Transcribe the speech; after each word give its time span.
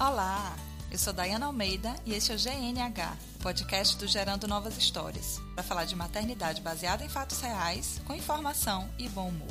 Olá, 0.00 0.56
eu 0.92 0.96
sou 0.96 1.12
Dayana 1.12 1.46
Almeida 1.46 1.92
e 2.06 2.14
este 2.14 2.30
é 2.30 2.34
o 2.36 2.38
GNH, 2.38 3.16
podcast 3.42 3.96
do 3.98 4.06
Gerando 4.06 4.46
Novas 4.46 4.78
Histórias, 4.78 5.40
para 5.56 5.64
falar 5.64 5.86
de 5.86 5.96
maternidade 5.96 6.60
baseada 6.60 7.04
em 7.04 7.08
fatos 7.08 7.40
reais, 7.40 8.00
com 8.06 8.14
informação 8.14 8.88
e 8.96 9.08
bom 9.08 9.28
humor. 9.28 9.48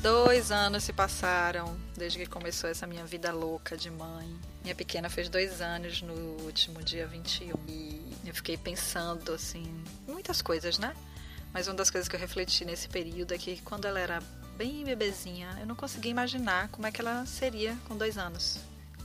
Dois 0.00 0.52
anos 0.52 0.84
se 0.84 0.92
passaram 0.92 1.76
desde 1.96 2.20
que 2.20 2.26
começou 2.26 2.70
essa 2.70 2.86
minha 2.86 3.04
vida 3.04 3.32
louca 3.32 3.76
de 3.76 3.90
mãe. 3.90 4.32
Minha 4.62 4.76
pequena 4.76 5.10
fez 5.10 5.28
dois 5.28 5.60
anos 5.60 6.02
no 6.02 6.14
último 6.44 6.84
dia 6.84 7.08
21 7.08 7.52
e 7.66 8.14
eu 8.24 8.32
fiquei 8.32 8.56
pensando, 8.56 9.32
assim, 9.32 9.82
muitas 10.06 10.40
coisas, 10.40 10.78
né? 10.78 10.94
Mas 11.52 11.66
uma 11.66 11.74
das 11.74 11.90
coisas 11.90 12.08
que 12.08 12.14
eu 12.14 12.20
refleti 12.20 12.64
nesse 12.64 12.88
período 12.88 13.34
é 13.34 13.38
que 13.38 13.60
quando 13.62 13.86
ela 13.86 13.98
era 13.98 14.22
bem 14.56 14.84
bebezinha, 14.84 15.54
eu 15.60 15.66
não 15.66 15.76
conseguia 15.76 16.10
imaginar 16.10 16.68
como 16.68 16.86
é 16.86 16.92
que 16.92 17.00
ela 17.00 17.26
seria 17.26 17.76
com 17.86 17.96
dois 17.96 18.16
anos. 18.16 18.58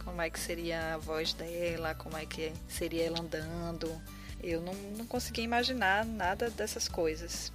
Como 0.04 0.22
é 0.22 0.30
que 0.30 0.40
seria 0.40 0.96
a 0.96 0.98
voz 0.98 1.34
dela, 1.34 1.94
como 1.94 2.18
é 2.18 2.26
que 2.26 2.52
seria 2.68 3.04
ela 3.04 3.20
andando. 3.20 4.02
Eu 4.41 4.62
não, 4.62 4.74
não 4.98 5.05
conseguia 5.05 5.44
imaginar 5.44 6.05
nada 6.05 6.50
dessas 6.50 6.88
coisas. 6.88 7.52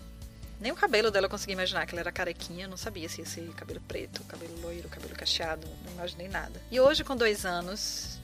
Nem 0.61 0.73
o 0.73 0.77
cabelo 0.77 1.11
dela 1.11 1.27
eu 1.27 1.31
conseguia 1.31 1.55
imaginar, 1.55 1.85
que 1.87 1.93
ela 1.93 2.01
era 2.01 2.13
carequinha, 2.13 2.69
não 2.69 2.77
sabia 2.77 3.09
se 3.09 3.21
ia 3.21 3.27
ser 3.27 3.49
cabelo 3.55 3.81
preto, 3.81 4.23
cabelo 4.25 4.59
loiro, 4.61 4.89
cabelo 4.89 5.15
cacheado, 5.15 5.67
não 5.85 5.93
imaginei 5.93 6.29
nada. 6.29 6.61
E 6.71 6.79
hoje, 6.79 7.03
com 7.03 7.17
dois 7.17 7.45
anos, 7.45 8.19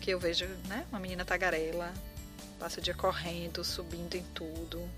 que 0.00 0.10
eu 0.10 0.18
vejo, 0.18 0.46
né, 0.68 0.84
uma 0.90 0.98
menina 0.98 1.24
tagarela, 1.24 1.92
passa 2.58 2.80
o 2.80 2.82
dia 2.82 2.94
correndo, 2.94 3.62
subindo 3.62 4.16
em 4.16 4.24
tudo, 4.34 4.88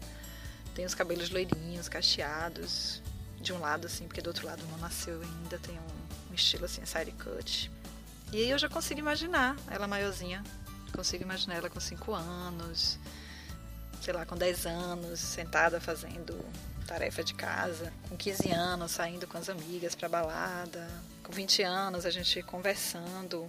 tem 0.74 0.84
os 0.84 0.94
cabelos 0.94 1.28
loirinhos, 1.28 1.88
cacheados, 1.88 3.02
de 3.40 3.52
um 3.52 3.60
lado 3.60 3.86
assim, 3.86 4.06
porque 4.06 4.20
do 4.20 4.28
outro 4.28 4.46
lado 4.46 4.62
não 4.70 4.78
nasceu 4.78 5.20
ainda, 5.20 5.58
tem 5.58 5.78
um, 5.78 6.30
um 6.32 6.34
estilo 6.34 6.64
assim, 6.64 6.84
side 6.84 7.12
cut. 7.12 7.70
E 8.32 8.36
aí 8.36 8.50
eu 8.50 8.58
já 8.58 8.68
consigo 8.68 9.00
imaginar 9.00 9.56
ela 9.70 9.86
maiorzinha, 9.86 10.42
consigo 10.92 11.22
imaginar 11.22 11.56
ela 11.56 11.70
com 11.70 11.80
5 11.80 12.12
anos, 12.12 12.98
sei 14.02 14.12
lá, 14.12 14.26
com 14.26 14.36
10 14.36 14.66
anos, 14.66 15.20
sentada 15.20 15.80
fazendo 15.80 16.38
tarefa 16.86 17.22
de 17.22 17.34
casa, 17.34 17.92
com 18.08 18.16
15 18.16 18.50
anos 18.50 18.92
saindo 18.92 19.26
com 19.26 19.36
as 19.38 19.48
amigas 19.48 19.94
para 19.94 20.08
balada, 20.08 20.88
com 21.22 21.32
20 21.32 21.62
anos 21.62 22.06
a 22.06 22.10
gente 22.10 22.42
conversando. 22.42 23.46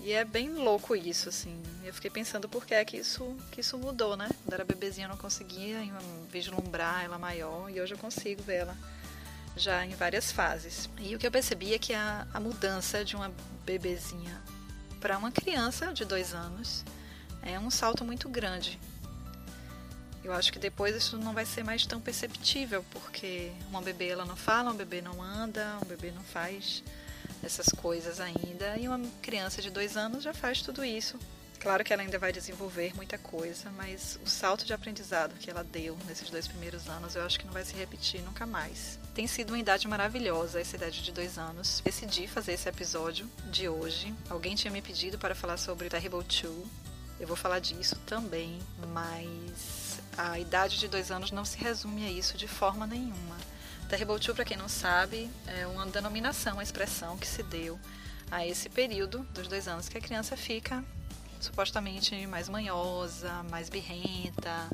E 0.00 0.12
é 0.12 0.24
bem 0.24 0.50
louco 0.50 0.94
isso, 0.94 1.28
assim. 1.28 1.60
Eu 1.84 1.92
fiquei 1.92 2.10
pensando 2.10 2.48
por 2.48 2.64
que 2.64 2.74
é 2.74 2.84
que 2.84 2.96
isso, 2.96 3.36
que 3.50 3.60
isso 3.60 3.76
mudou, 3.76 4.16
né? 4.16 4.28
Quando 4.44 4.54
era 4.54 4.64
bebezinha 4.64 5.06
eu 5.06 5.10
não 5.10 5.16
conseguia 5.16 5.78
vislumbrar 6.30 7.04
ela 7.04 7.18
maior 7.18 7.68
e 7.70 7.80
hoje 7.80 7.94
eu 7.94 7.98
consigo 7.98 8.42
ver 8.42 8.56
ela 8.56 8.76
já 9.56 9.84
em 9.84 9.90
várias 9.90 10.30
fases. 10.30 10.88
E 10.98 11.14
o 11.14 11.18
que 11.18 11.26
eu 11.26 11.30
percebi 11.30 11.74
é 11.74 11.78
que 11.78 11.94
a, 11.94 12.26
a 12.32 12.38
mudança 12.38 13.04
de 13.04 13.16
uma 13.16 13.32
bebezinha 13.64 14.40
para 15.00 15.18
uma 15.18 15.32
criança 15.32 15.92
de 15.92 16.04
dois 16.04 16.34
anos 16.34 16.84
é 17.42 17.58
um 17.58 17.70
salto 17.70 18.04
muito 18.04 18.28
grande. 18.28 18.78
Eu 20.22 20.32
acho 20.32 20.52
que 20.52 20.58
depois 20.58 20.96
isso 20.96 21.16
não 21.16 21.32
vai 21.32 21.46
ser 21.46 21.64
mais 21.64 21.86
tão 21.86 22.00
perceptível, 22.00 22.84
porque 22.90 23.52
uma 23.68 23.80
bebê 23.80 24.08
ela 24.08 24.24
não 24.24 24.34
fala, 24.34 24.72
um 24.72 24.76
bebê 24.76 25.00
não 25.00 25.22
anda, 25.22 25.78
um 25.82 25.86
bebê 25.86 26.10
não 26.10 26.22
faz 26.22 26.82
essas 27.44 27.66
coisas 27.68 28.18
ainda, 28.18 28.76
e 28.76 28.88
uma 28.88 29.00
criança 29.22 29.62
de 29.62 29.70
dois 29.70 29.96
anos 29.96 30.24
já 30.24 30.34
faz 30.34 30.60
tudo 30.62 30.84
isso. 30.84 31.16
Claro 31.60 31.82
que 31.82 31.92
ela 31.92 32.02
ainda 32.02 32.18
vai 32.18 32.32
desenvolver 32.32 32.94
muita 32.94 33.18
coisa, 33.18 33.70
mas 33.70 34.18
o 34.24 34.28
salto 34.28 34.64
de 34.64 34.72
aprendizado 34.72 35.34
que 35.34 35.50
ela 35.50 35.64
deu 35.64 35.96
nesses 36.06 36.30
dois 36.30 36.46
primeiros 36.46 36.88
anos 36.88 37.16
eu 37.16 37.24
acho 37.24 37.38
que 37.38 37.46
não 37.46 37.52
vai 37.52 37.64
se 37.64 37.74
repetir 37.74 38.22
nunca 38.22 38.46
mais. 38.46 38.98
Tem 39.14 39.26
sido 39.26 39.50
uma 39.50 39.58
idade 39.58 39.88
maravilhosa, 39.88 40.60
essa 40.60 40.76
idade 40.76 41.02
de 41.02 41.10
dois 41.10 41.38
anos. 41.38 41.80
Decidi 41.84 42.28
fazer 42.28 42.52
esse 42.52 42.68
episódio 42.68 43.28
de 43.50 43.68
hoje. 43.68 44.14
Alguém 44.28 44.54
tinha 44.54 44.70
me 44.70 44.82
pedido 44.82 45.18
para 45.18 45.34
falar 45.34 45.56
sobre 45.56 45.88
Terrible 45.88 46.22
Two. 46.24 46.66
Eu 47.18 47.26
vou 47.26 47.36
falar 47.36 47.58
disso 47.58 47.96
também, 48.06 48.60
mas 48.92 49.98
a 50.16 50.38
idade 50.38 50.78
de 50.78 50.86
dois 50.86 51.10
anos 51.10 51.30
não 51.30 51.44
se 51.44 51.56
resume 51.58 52.06
a 52.06 52.10
isso 52.10 52.36
de 52.36 52.46
forma 52.46 52.86
nenhuma. 52.86 53.36
Terrible 53.88 54.20
Two, 54.20 54.34
para 54.34 54.44
quem 54.44 54.56
não 54.56 54.68
sabe, 54.68 55.30
é 55.46 55.66
uma 55.66 55.86
denominação, 55.86 56.54
uma 56.54 56.62
expressão 56.62 57.16
que 57.16 57.26
se 57.26 57.42
deu 57.42 57.80
a 58.30 58.46
esse 58.46 58.68
período 58.68 59.20
dos 59.32 59.48
dois 59.48 59.66
anos 59.66 59.88
que 59.88 59.96
a 59.96 60.00
criança 60.00 60.36
fica 60.36 60.84
supostamente 61.40 62.26
mais 62.26 62.48
manhosa, 62.48 63.42
mais 63.50 63.68
birrenta, 63.68 64.68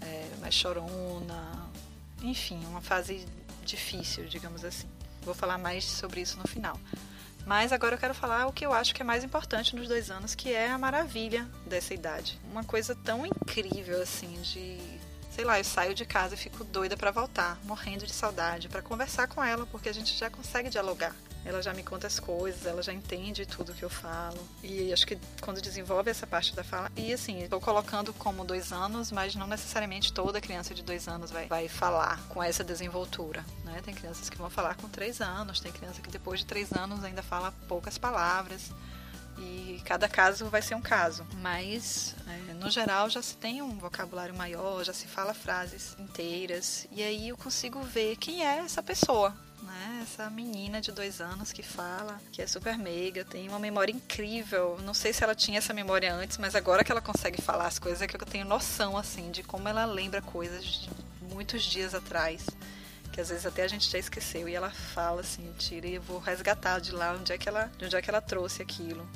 é, 0.00 0.28
mais 0.40 0.54
chorona, 0.54 1.70
enfim, 2.22 2.64
uma 2.66 2.80
fase 2.80 3.26
difícil, 3.64 4.24
digamos 4.26 4.64
assim. 4.64 4.88
Vou 5.22 5.34
falar 5.34 5.58
mais 5.58 5.84
sobre 5.84 6.20
isso 6.20 6.38
no 6.38 6.46
final. 6.46 6.78
Mas 7.44 7.72
agora 7.72 7.96
eu 7.96 7.98
quero 7.98 8.14
falar 8.14 8.46
o 8.46 8.52
que 8.52 8.64
eu 8.64 8.72
acho 8.72 8.94
que 8.94 9.02
é 9.02 9.04
mais 9.04 9.24
importante 9.24 9.74
nos 9.74 9.88
dois 9.88 10.10
anos, 10.10 10.34
que 10.34 10.52
é 10.52 10.70
a 10.70 10.78
maravilha 10.78 11.48
dessa 11.66 11.92
idade. 11.92 12.38
Uma 12.50 12.62
coisa 12.62 12.94
tão 12.94 13.26
incrível 13.26 14.00
assim 14.00 14.40
de 14.42 14.78
sei 15.32 15.44
lá, 15.44 15.58
eu 15.58 15.64
saio 15.64 15.94
de 15.94 16.04
casa 16.04 16.34
e 16.34 16.36
fico 16.36 16.62
doida 16.62 16.94
para 16.94 17.10
voltar, 17.10 17.58
morrendo 17.64 18.06
de 18.06 18.12
saudade, 18.12 18.68
para 18.68 18.82
conversar 18.82 19.26
com 19.28 19.42
ela, 19.42 19.66
porque 19.66 19.88
a 19.88 19.94
gente 19.94 20.14
já 20.14 20.28
consegue 20.28 20.68
dialogar. 20.68 21.16
Ela 21.44 21.60
já 21.60 21.74
me 21.74 21.82
conta 21.82 22.06
as 22.06 22.20
coisas, 22.20 22.66
ela 22.66 22.82
já 22.82 22.92
entende 22.92 23.44
tudo 23.44 23.74
que 23.74 23.82
eu 23.82 23.90
falo. 23.90 24.38
E 24.62 24.92
acho 24.92 25.06
que 25.06 25.18
quando 25.40 25.60
desenvolve 25.60 26.10
essa 26.10 26.26
parte 26.26 26.54
da 26.54 26.62
fala. 26.62 26.90
E 26.96 27.12
assim, 27.12 27.42
estou 27.42 27.60
colocando 27.60 28.12
como 28.12 28.44
dois 28.44 28.72
anos, 28.72 29.10
mas 29.10 29.34
não 29.34 29.46
necessariamente 29.46 30.12
toda 30.12 30.40
criança 30.40 30.74
de 30.74 30.82
dois 30.82 31.08
anos 31.08 31.30
vai, 31.30 31.46
vai 31.46 31.68
falar 31.68 32.20
com 32.28 32.42
essa 32.42 32.62
desenvoltura. 32.62 33.44
Né? 33.64 33.80
Tem 33.84 33.94
crianças 33.94 34.30
que 34.30 34.38
vão 34.38 34.50
falar 34.50 34.76
com 34.76 34.88
três 34.88 35.20
anos, 35.20 35.60
tem 35.60 35.72
criança 35.72 36.00
que 36.00 36.10
depois 36.10 36.40
de 36.40 36.46
três 36.46 36.72
anos 36.72 37.02
ainda 37.04 37.22
fala 37.22 37.52
poucas 37.66 37.98
palavras 37.98 38.70
e 39.38 39.80
cada 39.84 40.08
caso 40.08 40.46
vai 40.46 40.62
ser 40.62 40.74
um 40.74 40.80
caso. 40.80 41.26
Mas, 41.40 42.14
é, 42.26 42.54
no 42.54 42.70
geral, 42.70 43.08
já 43.08 43.22
se 43.22 43.36
tem 43.36 43.62
um 43.62 43.78
vocabulário 43.78 44.34
maior, 44.34 44.84
já 44.84 44.92
se 44.92 45.06
fala 45.06 45.34
frases 45.34 45.96
inteiras, 45.98 46.86
e 46.90 47.02
aí 47.02 47.28
eu 47.28 47.36
consigo 47.36 47.80
ver 47.82 48.16
quem 48.16 48.44
é 48.46 48.58
essa 48.58 48.82
pessoa. 48.82 49.34
Né? 49.62 50.00
Essa 50.02 50.28
menina 50.28 50.80
de 50.80 50.90
dois 50.90 51.20
anos 51.20 51.52
que 51.52 51.62
fala, 51.62 52.20
que 52.32 52.42
é 52.42 52.46
super 52.46 52.76
meiga, 52.76 53.24
tem 53.24 53.48
uma 53.48 53.58
memória 53.58 53.92
incrível. 53.92 54.78
Não 54.82 54.92
sei 54.92 55.12
se 55.12 55.22
ela 55.22 55.34
tinha 55.34 55.58
essa 55.58 55.72
memória 55.72 56.12
antes, 56.12 56.36
mas 56.38 56.54
agora 56.54 56.82
que 56.82 56.90
ela 56.90 57.00
consegue 57.00 57.40
falar 57.40 57.66
as 57.66 57.78
coisas 57.78 58.02
é 58.02 58.06
que 58.06 58.16
eu 58.16 58.26
tenho 58.26 58.44
noção 58.44 58.96
assim 58.96 59.30
de 59.30 59.42
como 59.42 59.68
ela 59.68 59.84
lembra 59.84 60.20
coisas 60.20 60.64
de 60.64 60.90
muitos 61.32 61.62
dias 61.62 61.94
atrás 61.94 62.44
que 63.12 63.20
às 63.20 63.28
vezes 63.28 63.44
até 63.44 63.62
a 63.62 63.68
gente 63.68 63.88
já 63.90 63.98
esqueceu 63.98 64.48
e 64.48 64.54
ela 64.54 64.70
fala 64.70 65.20
assim, 65.20 65.52
tira 65.58 65.86
e 65.86 65.94
eu 65.94 66.02
vou 66.02 66.18
resgatar 66.18 66.80
de 66.80 66.92
lá 66.92 67.12
onde 67.12 67.32
é 67.32 67.38
que 67.38 67.48
ela, 67.48 67.70
de 67.76 67.84
onde 67.84 67.94
é 67.94 68.02
que 68.02 68.10
ela 68.10 68.20
trouxe 68.20 68.62
aquilo. 68.62 69.06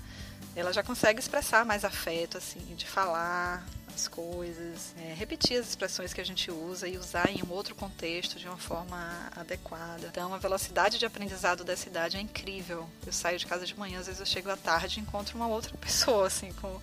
Ela 0.54 0.72
já 0.72 0.82
consegue 0.82 1.18
expressar 1.18 1.64
mais 1.64 1.84
afeto, 1.84 2.38
assim, 2.38 2.60
de 2.76 2.86
falar 2.86 3.66
as 3.94 4.06
coisas, 4.06 4.94
é, 4.98 5.14
repetir 5.14 5.58
as 5.58 5.68
expressões 5.68 6.12
que 6.12 6.20
a 6.20 6.24
gente 6.24 6.50
usa 6.50 6.86
e 6.86 6.98
usar 6.98 7.30
em 7.30 7.42
um 7.42 7.50
outro 7.50 7.74
contexto 7.74 8.38
de 8.38 8.46
uma 8.46 8.58
forma 8.58 9.30
adequada. 9.34 10.06
Então, 10.06 10.34
a 10.34 10.38
velocidade 10.38 10.98
de 10.98 11.06
aprendizado 11.06 11.64
dessa 11.64 11.88
idade 11.88 12.18
é 12.18 12.20
incrível. 12.20 12.86
Eu 13.06 13.12
saio 13.12 13.38
de 13.38 13.46
casa 13.46 13.64
de 13.64 13.78
manhã, 13.78 13.98
às 13.98 14.06
vezes 14.06 14.20
eu 14.20 14.26
chego 14.26 14.50
à 14.50 14.56
tarde 14.56 15.00
e 15.00 15.02
encontro 15.02 15.36
uma 15.36 15.48
outra 15.48 15.74
pessoa, 15.80 16.26
assim, 16.26 16.52
com 16.60 16.78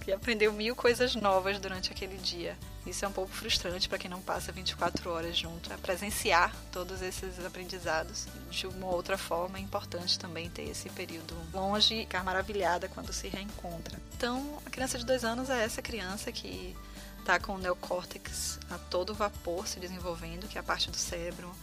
que 0.00 0.12
aprendeu 0.12 0.52
mil 0.52 0.74
coisas 0.74 1.14
novas 1.14 1.58
durante 1.58 1.92
aquele 1.92 2.16
dia. 2.16 2.56
Isso 2.86 3.04
é 3.04 3.08
um 3.08 3.12
pouco 3.12 3.30
frustrante 3.30 3.88
para 3.88 3.98
quem 3.98 4.10
não 4.10 4.20
passa 4.20 4.50
24 4.50 5.10
horas 5.10 5.36
junto. 5.36 5.72
É 5.72 5.76
presenciar 5.76 6.54
todos 6.72 7.02
esses 7.02 7.44
aprendizados 7.44 8.26
de 8.50 8.66
uma 8.66 8.88
outra 8.88 9.18
forma 9.18 9.58
é 9.58 9.60
importante 9.60 10.18
também 10.18 10.48
ter 10.48 10.62
esse 10.62 10.88
período 10.90 11.36
longe 11.52 11.94
e 11.94 12.00
ficar 12.00 12.24
maravilhada 12.24 12.88
quando 12.88 13.12
se 13.12 13.28
reencontra. 13.28 14.00
Então, 14.16 14.58
a 14.64 14.70
criança 14.70 14.98
de 14.98 15.04
dois 15.04 15.24
anos 15.24 15.50
é 15.50 15.62
essa 15.62 15.82
criança 15.82 16.32
que 16.32 16.74
está 17.18 17.38
com 17.38 17.54
o 17.54 17.58
neocórtex 17.58 18.58
a 18.70 18.78
todo 18.78 19.14
vapor 19.14 19.68
se 19.68 19.78
desenvolvendo, 19.78 20.48
que 20.48 20.56
é 20.56 20.60
a 20.60 20.64
parte 20.64 20.90
do 20.90 20.96
cérebro 20.96 21.54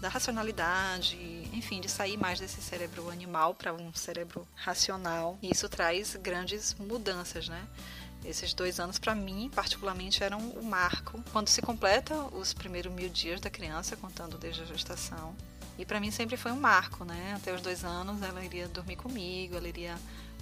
da 0.00 0.08
racionalidade, 0.08 1.16
enfim, 1.52 1.80
de 1.80 1.88
sair 1.88 2.16
mais 2.16 2.38
desse 2.38 2.60
cérebro 2.60 3.10
animal 3.10 3.54
para 3.54 3.72
um 3.72 3.92
cérebro 3.94 4.46
racional. 4.54 5.38
E 5.42 5.50
isso 5.50 5.68
traz 5.68 6.16
grandes 6.16 6.74
mudanças, 6.74 7.48
né? 7.48 7.66
Esses 8.24 8.52
dois 8.52 8.80
anos, 8.80 8.98
para 8.98 9.14
mim, 9.14 9.50
particularmente, 9.54 10.22
eram 10.22 10.38
o 10.38 10.60
um 10.60 10.62
marco. 10.62 11.22
Quando 11.32 11.48
se 11.48 11.62
completa 11.62 12.14
os 12.34 12.52
primeiros 12.52 12.92
mil 12.92 13.08
dias 13.08 13.40
da 13.40 13.48
criança, 13.48 13.96
contando 13.96 14.36
desde 14.36 14.62
a 14.62 14.66
gestação. 14.66 15.34
E 15.78 15.84
para 15.84 16.00
mim 16.00 16.10
sempre 16.10 16.36
foi 16.36 16.52
um 16.52 16.60
marco, 16.60 17.04
né? 17.04 17.34
Até 17.36 17.54
os 17.54 17.60
dois 17.60 17.84
anos 17.84 18.22
ela 18.22 18.44
iria 18.44 18.66
dormir 18.66 18.96
comigo, 18.96 19.56
ela 19.56 19.68
iria 19.68 19.96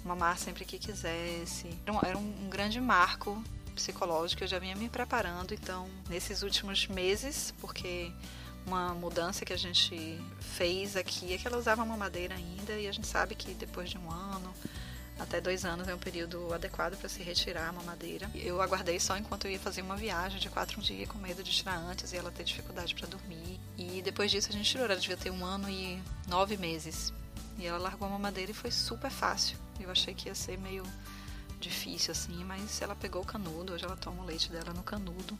mamar 0.05 0.39
sempre 0.39 0.65
que 0.65 0.79
quisesse. 0.79 1.69
Era 1.85 1.93
um, 1.93 1.99
era 2.03 2.19
um 2.19 2.49
grande 2.49 2.81
marco 2.81 3.43
psicológico, 3.75 4.45
eu 4.45 4.49
já 4.49 4.59
vinha 4.59 4.77
me 4.77 4.89
preparando, 4.89 5.53
então, 5.53 5.89
nesses 6.09 6.43
últimos 6.43 6.87
meses, 6.87 7.53
porque 7.61 8.13
uma 8.67 8.95
mudança 8.95 9.45
que 9.45 9.53
a 9.53 9.59
gente 9.59 10.19
fez 10.41 10.97
aqui 10.97 11.35
é 11.35 11.39
que 11.39 11.47
ela 11.47 11.59
usava 11.59 11.85
mamadeira 11.85 12.35
ainda 12.35 12.73
e 12.73 12.89
a 12.89 12.93
gente 12.93 13.07
sabe 13.07 13.35
que 13.35 13.53
depois 13.55 13.91
de 13.91 13.99
um 13.99 14.11
ano 14.11 14.53
até 15.19 15.41
dois 15.41 15.65
anos 15.65 15.87
é 15.87 15.95
um 15.95 15.99
período 15.99 16.53
adequado 16.53 16.97
para 16.97 17.09
se 17.09 17.23
retirar 17.23 17.69
a 17.69 17.73
mamadeira. 17.73 18.29
Eu 18.35 18.61
aguardei 18.61 18.99
só 18.99 19.17
enquanto 19.17 19.45
eu 19.45 19.53
ia 19.53 19.61
fazer 19.61 19.83
uma 19.83 19.97
viagem 19.97 20.41
de 20.41 20.49
quatro 20.49 20.81
dias 20.81 21.09
com 21.09 21.19
medo 21.19 21.43
de 21.43 21.53
tirar 21.53 21.77
antes 21.77 22.13
e 22.13 22.17
ela 22.17 22.33
ter 22.33 22.45
dificuldade 22.45 22.95
para 22.95 23.07
dormir. 23.07 23.61
E 23.79 24.03
depois 24.03 24.31
disso 24.31 24.49
a 24.51 24.53
gente 24.53 24.69
tirou, 24.69 24.87
ela 24.87 24.97
devia 24.97 25.17
ter 25.17 25.31
um 25.31 25.45
ano 25.45 25.71
e 25.71 26.03
nove 26.27 26.57
meses. 26.57 27.13
E 27.59 27.67
ela 27.67 27.79
largou 27.79 28.09
a 28.09 28.11
mamadeira 28.11 28.51
e 28.51 28.55
foi 28.55 28.73
super 28.73 29.11
fácil. 29.11 29.57
Eu 29.79 29.91
achei 29.91 30.15
que 30.15 30.29
ia 30.29 30.35
ser 30.35 30.59
meio 30.59 30.83
difícil 31.61 32.13
assim, 32.13 32.45
mas 32.45 32.83
ela 32.83 32.95
pegou 32.95 33.23
o 33.23 33.25
canudo, 33.25 33.73
hoje 33.73 33.85
ela 33.85 33.97
toma 33.97 34.23
o 34.23 34.27
leite 34.27 34.51
dela 34.51 34.73
no 34.75 34.83
canudo 34.83 35.39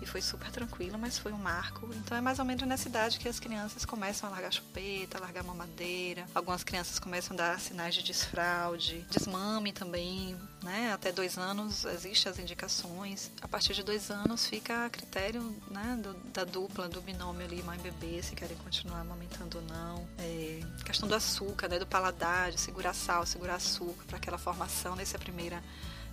e 0.00 0.06
foi 0.06 0.20
super 0.20 0.50
tranquilo, 0.50 0.98
mas 0.98 1.18
foi 1.18 1.32
um 1.32 1.38
marco. 1.38 1.88
Então 1.94 2.16
é 2.16 2.20
mais 2.20 2.38
ou 2.38 2.44
menos 2.44 2.66
nessa 2.66 2.88
idade 2.88 3.18
que 3.18 3.28
as 3.28 3.40
crianças 3.40 3.84
começam 3.84 4.28
a 4.28 4.32
largar 4.32 4.52
chupeta, 4.52 5.20
largar 5.20 5.42
mamadeira. 5.42 6.26
Algumas 6.34 6.62
crianças 6.62 6.98
começam 6.98 7.34
a 7.34 7.38
dar 7.38 7.60
sinais 7.60 7.94
de 7.94 8.02
desfraude, 8.02 9.06
desmame 9.10 9.72
também, 9.72 10.36
né? 10.62 10.92
Até 10.92 11.12
dois 11.12 11.38
anos 11.38 11.84
existem 11.84 12.30
as 12.30 12.38
indicações. 12.38 13.30
A 13.40 13.48
partir 13.48 13.74
de 13.74 13.82
dois 13.82 14.10
anos 14.10 14.46
fica 14.46 14.86
a 14.86 14.90
critério 14.90 15.42
né, 15.70 15.98
do, 16.02 16.14
da 16.30 16.44
dupla, 16.44 16.88
do 16.88 17.00
binômio 17.00 17.44
ali, 17.44 17.62
mãe 17.62 17.78
e 17.78 17.82
bebê, 17.90 18.22
se 18.22 18.34
querem 18.34 18.56
continuar 18.58 19.00
amamentando 19.00 19.58
ou 19.58 19.64
não. 19.64 20.06
É, 20.18 20.60
questão 20.84 21.08
do 21.08 21.14
açúcar, 21.14 21.68
né, 21.68 21.78
do 21.78 21.86
paladar, 21.86 22.50
de 22.50 22.60
segurar 22.60 22.94
sal, 22.94 23.24
segurar 23.26 23.56
açúcar 23.56 24.04
para 24.06 24.16
aquela 24.16 24.38
formação 24.38 24.94
nessa 24.94 25.18
primeira 25.18 25.62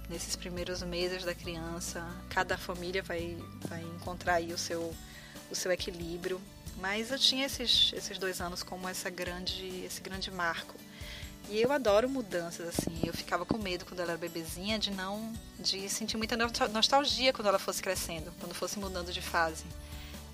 nesses 0.09 0.35
primeiros 0.35 0.81
meses 0.83 1.23
da 1.23 1.33
criança. 1.33 2.05
Cada 2.29 2.57
família 2.57 3.01
vai, 3.01 3.37
vai 3.67 3.81
encontrar 3.81 4.35
aí 4.35 4.53
o 4.53 4.57
seu, 4.57 4.93
o 5.49 5.55
seu 5.55 5.71
equilíbrio. 5.71 6.41
Mas 6.77 7.11
eu 7.11 7.19
tinha 7.19 7.45
esses, 7.45 7.91
esses 7.95 8.17
dois 8.17 8.41
anos 8.41 8.63
como 8.63 8.87
essa 8.89 9.09
grande, 9.09 9.83
esse 9.85 10.01
grande 10.01 10.31
marco. 10.31 10.75
E 11.49 11.61
eu 11.61 11.71
adoro 11.71 12.09
mudanças, 12.09 12.67
assim. 12.67 13.01
Eu 13.05 13.13
ficava 13.13 13.45
com 13.45 13.57
medo 13.57 13.85
quando 13.85 13.99
ela 13.99 14.11
era 14.11 14.17
bebezinha 14.17 14.79
de 14.79 14.91
não. 14.91 15.33
de 15.59 15.89
sentir 15.89 16.17
muita 16.17 16.37
nostalgia 16.37 17.33
quando 17.33 17.47
ela 17.47 17.59
fosse 17.59 17.81
crescendo, 17.81 18.31
quando 18.39 18.53
fosse 18.53 18.79
mudando 18.79 19.11
de 19.11 19.21
fase. 19.21 19.65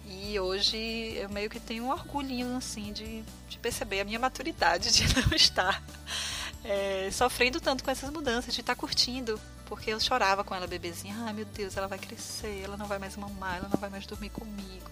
E 0.05 0.39
hoje 0.39 0.77
eu 1.15 1.29
meio 1.29 1.49
que 1.49 1.59
tenho 1.59 1.83
um 1.83 1.91
orgulhinho, 1.91 2.57
assim, 2.57 2.91
de, 2.91 3.23
de 3.47 3.59
perceber 3.59 4.01
a 4.01 4.05
minha 4.05 4.17
maturidade 4.17 4.89
de 4.93 5.03
não 5.15 5.35
estar 5.35 5.83
é, 6.63 7.09
sofrendo 7.11 7.59
tanto 7.61 7.83
com 7.83 7.91
essas 7.91 8.09
mudanças, 8.09 8.53
de 8.53 8.61
estar 8.61 8.75
curtindo 8.75 9.39
porque 9.69 9.91
eu 9.91 9.99
chorava 9.99 10.43
com 10.43 10.55
ela 10.55 10.65
bebezinha. 10.65 11.15
Ai 11.19 11.31
meu 11.31 11.45
Deus, 11.45 11.77
ela 11.77 11.87
vai 11.87 11.99
crescer, 11.99 12.63
ela 12.63 12.75
não 12.75 12.87
vai 12.87 12.97
mais 12.97 13.15
mamar, 13.15 13.57
ela 13.57 13.69
não 13.69 13.79
vai 13.79 13.89
mais 13.89 14.05
dormir 14.07 14.31
comigo. 14.31 14.89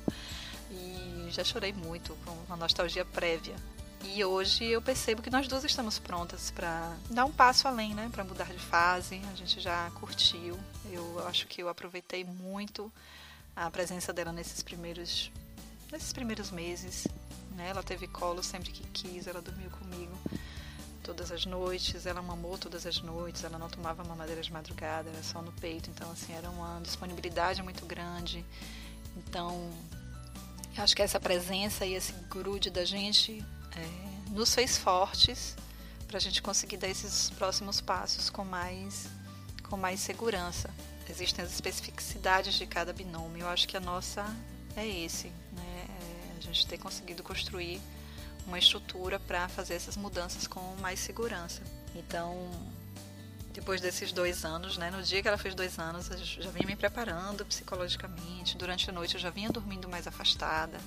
E 0.72 1.28
já 1.32 1.44
chorei 1.44 1.74
muito, 1.74 2.16
com 2.24 2.32
uma 2.48 2.56
nostalgia 2.56 3.04
prévia. 3.04 3.56
E 4.04 4.24
hoje 4.24 4.64
eu 4.66 4.82
percebo 4.82 5.24
que 5.24 5.32
nós 5.32 5.48
duas 5.48 5.64
estamos 5.64 5.98
prontas 5.98 6.52
para 6.52 6.96
dar 7.10 7.26
um 7.26 7.32
passo 7.32 7.68
além, 7.68 7.96
né? 7.96 8.08
Para 8.12 8.24
mudar 8.24 8.46
de 8.46 8.60
fase. 8.60 9.20
A 9.34 9.36
gente 9.36 9.60
já 9.60 9.90
curtiu. 9.96 10.58
Eu 10.92 11.28
acho 11.28 11.48
que 11.48 11.62
eu 11.62 11.68
aproveitei 11.68 12.24
muito 12.24 12.94
a 13.56 13.72
presença 13.72 14.14
dela 14.14 14.32
nesses 14.32 14.62
primeiros, 14.62 15.32
nesses 15.92 16.14
primeiros 16.14 16.52
meses. 16.52 17.08
Né? 17.56 17.70
Ela 17.70 17.82
teve 17.82 18.08
colo 18.08 18.44
sempre 18.44 18.72
que 18.72 18.84
quis, 18.90 19.26
ela 19.26 19.42
dormiu 19.42 19.72
comigo 19.72 20.16
todas 21.08 21.32
as 21.32 21.46
noites, 21.46 22.06
ela 22.06 22.22
mamou 22.22 22.58
todas 22.58 22.86
as 22.86 23.00
noites, 23.02 23.42
ela 23.46 23.58
não 23.58 23.70
tomava 23.70 24.04
mamadeira 24.04 24.42
de 24.42 24.52
madrugada, 24.52 25.10
era 25.10 25.24
só 25.24 25.42
no 25.42 25.54
peito, 25.54 25.90
então 25.90 26.12
assim, 26.12 26.34
era 26.34 26.50
uma 26.50 26.82
disponibilidade 26.82 27.64
muito 27.64 27.86
grande. 27.86 28.44
Então, 29.16 29.72
acho 30.78 30.94
que 30.94 31.02
essa 31.02 31.18
presença 31.18 31.86
e 31.86 31.94
esse 31.94 32.12
grude 32.30 32.70
da 32.70 32.84
gente 32.84 33.42
é, 33.74 34.32
nos 34.32 34.54
fez 34.54 34.78
fortes 34.78 35.56
para 36.10 36.18
a 36.18 36.20
gente 36.20 36.42
conseguir 36.42 36.76
dar 36.76 36.90
esses 36.90 37.30
próximos 37.30 37.80
passos 37.80 38.30
com 38.30 38.44
mais, 38.44 39.08
com 39.70 39.78
mais 39.78 40.02
segurança. 40.02 40.70
Existem 41.10 41.46
as 41.46 41.54
especificidades 41.54 42.56
de 42.56 42.66
cada 42.66 42.92
binômio. 42.92 43.44
Eu 43.44 43.48
acho 43.48 43.66
que 43.66 43.78
a 43.78 43.80
nossa 43.80 44.26
é 44.76 44.86
esse, 44.86 45.28
né? 45.54 45.86
É 46.34 46.38
a 46.38 46.42
gente 46.42 46.68
ter 46.68 46.78
conseguido 46.78 47.24
construir 47.24 47.80
uma 48.48 48.58
estrutura 48.58 49.20
para 49.20 49.48
fazer 49.50 49.76
essas 49.76 49.98
mudanças 49.98 50.48
com 50.48 50.62
mais 50.78 51.00
segurança. 51.00 51.62
Então, 51.94 52.50
depois 53.54 53.82
desses 53.82 54.12
dois 54.12 54.46
anos, 54.46 54.78
né, 54.78 54.90
no 54.90 55.04
dia 55.04 55.22
que 55.22 55.28
ela 55.28 55.38
fez 55.38 55.54
dois 55.54 55.78
anos, 55.78 56.10
eu 56.10 56.18
já 56.18 56.50
vinha 56.50 56.66
me 56.66 56.76
preparando 56.76 57.46
psicologicamente. 57.46 58.58
Durante 58.58 58.90
a 58.90 58.94
noite 58.94 59.16
eu 59.16 59.20
já 59.20 59.30
vinha 59.30 59.50
dormindo 59.50 59.90
mais 59.90 60.08
afastada. 60.08 60.80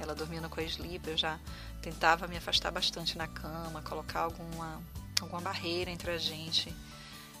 Ela 0.00 0.14
dormindo 0.14 0.48
com 0.48 0.60
a 0.60 0.62
sleep, 0.62 1.08
eu 1.08 1.16
já 1.16 1.38
tentava 1.82 2.26
me 2.26 2.36
afastar 2.36 2.70
bastante 2.70 3.16
na 3.18 3.26
cama, 3.26 3.82
colocar 3.82 4.20
alguma, 4.20 4.80
alguma 5.20 5.40
barreira 5.40 5.90
entre 5.90 6.10
a 6.10 6.18
gente, 6.18 6.72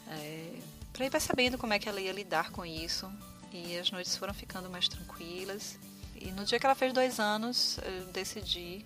é, 0.08 0.58
para 0.92 1.06
ir 1.06 1.10
percebendo 1.10 1.56
como 1.56 1.72
é 1.72 1.78
que 1.78 1.88
ela 1.88 2.00
ia 2.00 2.12
lidar 2.12 2.50
com 2.50 2.66
isso. 2.66 3.10
E 3.52 3.78
as 3.78 3.90
noites 3.90 4.16
foram 4.16 4.34
ficando 4.34 4.68
mais 4.68 4.88
tranquilas. 4.88 5.78
E 6.14 6.32
no 6.32 6.44
dia 6.44 6.58
que 6.58 6.66
ela 6.66 6.74
fez 6.74 6.92
dois 6.92 7.18
anos, 7.18 7.78
eu 7.78 8.06
decidi 8.06 8.84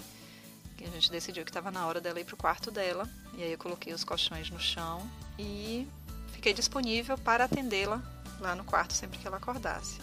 a 0.85 0.91
gente 0.91 1.11
decidiu 1.11 1.45
que 1.45 1.51
estava 1.51 1.71
na 1.71 1.87
hora 1.87 2.01
dela 2.01 2.21
ir 2.21 2.25
para 2.25 2.35
o 2.35 2.39
quarto 2.39 2.71
dela. 2.71 3.09
E 3.35 3.43
aí 3.43 3.53
eu 3.53 3.59
coloquei 3.59 3.93
os 3.93 4.05
colchões 4.05 4.51
no 4.51 4.61
chão 4.61 5.09
e 5.39 5.87
fiquei 6.33 6.53
disponível 6.53 7.17
para 7.19 7.45
atendê-la 7.45 8.03
lá 8.41 8.55
no 8.55 8.65
quarto 8.65 8.93
sempre 8.93 9.19
que 9.19 9.27
ela 9.27 9.37
acordasse. 9.37 9.99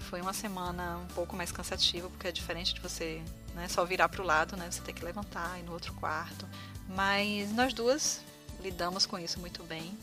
Foi 0.00 0.20
uma 0.20 0.32
semana 0.32 0.98
um 0.98 1.06
pouco 1.14 1.36
mais 1.36 1.52
cansativa, 1.52 2.08
porque 2.08 2.28
é 2.28 2.32
diferente 2.32 2.74
de 2.74 2.80
você 2.80 3.22
né, 3.54 3.68
só 3.68 3.84
virar 3.84 4.08
para 4.08 4.22
o 4.22 4.24
lado, 4.24 4.56
né? 4.56 4.70
Você 4.70 4.80
tem 4.80 4.94
que 4.94 5.04
levantar 5.04 5.58
e 5.58 5.62
no 5.62 5.72
outro 5.72 5.92
quarto. 5.94 6.48
Mas 6.88 7.52
nós 7.52 7.72
duas 7.74 8.20
lidamos 8.60 9.04
com 9.06 9.18
isso 9.18 9.38
muito 9.38 9.62
bem. 9.64 9.96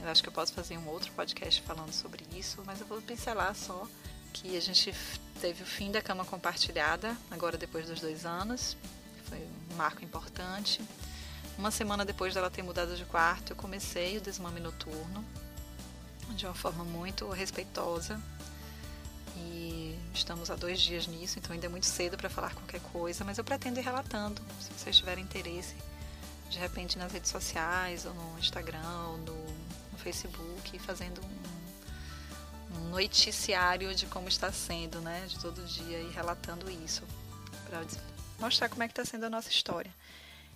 Eu 0.00 0.08
acho 0.08 0.22
que 0.22 0.28
eu 0.28 0.32
posso 0.32 0.52
fazer 0.52 0.76
um 0.76 0.86
outro 0.88 1.10
podcast 1.12 1.62
falando 1.62 1.92
sobre 1.92 2.24
isso, 2.36 2.62
mas 2.66 2.80
eu 2.80 2.86
vou 2.86 3.00
pincelar 3.00 3.54
só 3.54 3.86
que 4.32 4.56
a 4.56 4.60
gente 4.60 4.94
teve 5.40 5.62
o 5.62 5.66
fim 5.66 5.90
da 5.90 6.02
cama 6.02 6.24
compartilhada, 6.24 7.16
agora 7.30 7.56
depois 7.56 7.86
dos 7.86 8.00
dois 8.00 8.26
anos 8.26 8.76
foi 9.28 9.46
marco 9.76 10.04
importante. 10.04 10.82
Uma 11.56 11.70
semana 11.70 12.04
depois 12.04 12.34
dela 12.34 12.50
ter 12.50 12.62
mudado 12.62 12.96
de 12.96 13.04
quarto, 13.04 13.52
eu 13.52 13.56
comecei 13.56 14.18
o 14.18 14.20
desmame 14.20 14.60
noturno 14.60 15.24
de 16.34 16.44
uma 16.44 16.54
forma 16.54 16.84
muito 16.84 17.28
respeitosa. 17.30 18.20
E 19.36 19.98
estamos 20.14 20.50
há 20.50 20.56
dois 20.56 20.80
dias 20.80 21.06
nisso, 21.06 21.38
então 21.38 21.52
ainda 21.52 21.66
é 21.66 21.68
muito 21.68 21.86
cedo 21.86 22.16
para 22.16 22.28
falar 22.30 22.54
qualquer 22.54 22.80
coisa, 22.80 23.22
mas 23.24 23.38
eu 23.38 23.44
pretendo 23.44 23.78
ir 23.78 23.82
relatando, 23.82 24.40
se 24.60 24.70
vocês 24.72 24.96
tiverem 24.96 25.22
interesse, 25.22 25.74
de 26.48 26.58
repente 26.58 26.96
nas 26.96 27.12
redes 27.12 27.30
sociais, 27.30 28.06
ou 28.06 28.14
no 28.14 28.38
Instagram, 28.38 29.08
ou 29.08 29.18
no, 29.18 29.44
no 29.92 29.98
Facebook, 29.98 30.78
fazendo 30.78 31.20
um, 31.20 32.78
um 32.78 32.90
noticiário 32.90 33.94
de 33.94 34.06
como 34.06 34.28
está 34.28 34.50
sendo, 34.50 35.00
né, 35.00 35.26
de 35.28 35.38
todo 35.38 35.62
dia 35.64 36.00
e 36.00 36.10
relatando 36.10 36.70
isso, 36.70 37.02
para 37.68 37.84
mostrar 38.38 38.68
como 38.68 38.82
é 38.82 38.88
que 38.88 38.92
está 38.92 39.04
sendo 39.04 39.24
a 39.24 39.30
nossa 39.30 39.50
história. 39.50 39.92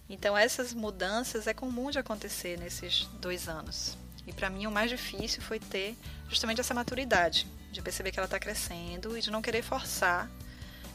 Então 0.09 0.37
essas 0.37 0.75
mudanças 0.75 1.47
é 1.47 1.55
comum 1.55 1.91
de 1.91 1.99
acontecer 1.99 2.59
nesses 2.59 3.07
dois 3.21 3.49
anos. 3.49 3.97
E 4.27 4.33
para 4.33 4.51
mim 4.51 4.67
o 4.67 4.71
mais 4.71 4.91
difícil 4.91 5.41
foi 5.41 5.59
ter 5.59 5.97
justamente 6.29 6.61
essa 6.61 6.75
maturidade, 6.75 7.47
de 7.71 7.81
perceber 7.81 8.11
que 8.11 8.19
ela 8.19 8.27
está 8.27 8.39
crescendo 8.39 9.17
e 9.17 9.21
de 9.21 9.31
não 9.31 9.41
querer 9.41 9.63
forçar 9.63 10.29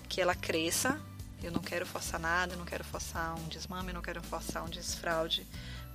que 0.08 0.22
ela 0.22 0.36
cresça. 0.36 1.00
Eu 1.42 1.52
não 1.52 1.62
quero 1.62 1.86
forçar 1.86 2.20
nada, 2.20 2.56
não 2.56 2.66
quero 2.66 2.84
forçar 2.84 3.36
um 3.36 3.48
desmame, 3.48 3.94
não 3.94 4.02
quero 4.02 4.22
forçar 4.22 4.64
um 4.64 4.70
desfraude, 4.70 5.46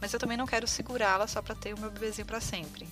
mas 0.01 0.13
eu 0.13 0.19
também 0.19 0.37
não 0.37 0.47
quero 0.47 0.67
segurá-la 0.67 1.27
só 1.27 1.43
para 1.43 1.55
ter 1.55 1.75
o 1.75 1.79
meu 1.79 1.91
bebezinho 1.91 2.27
para 2.27 2.41
sempre. 2.41 2.89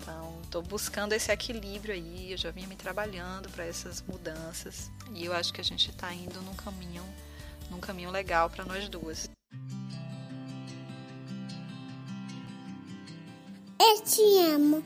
Então, 0.00 0.40
estou 0.42 0.62
buscando 0.62 1.12
esse 1.12 1.30
equilíbrio 1.30 1.94
aí. 1.94 2.32
Eu 2.32 2.38
já 2.38 2.50
vinha 2.50 2.66
me 2.66 2.76
trabalhando 2.76 3.50
para 3.50 3.64
essas 3.64 4.02
mudanças 4.02 4.90
e 5.12 5.24
eu 5.24 5.32
acho 5.32 5.52
que 5.52 5.60
a 5.60 5.64
gente 5.64 5.90
está 5.90 6.12
indo 6.12 6.40
num 6.40 6.54
caminho 6.54 7.04
num 7.70 7.78
caminho 7.80 8.10
legal 8.10 8.50
para 8.50 8.64
nós 8.64 8.88
duas. 8.88 9.30
Eu 13.78 14.02
te 14.02 14.22
amo. 14.52 14.84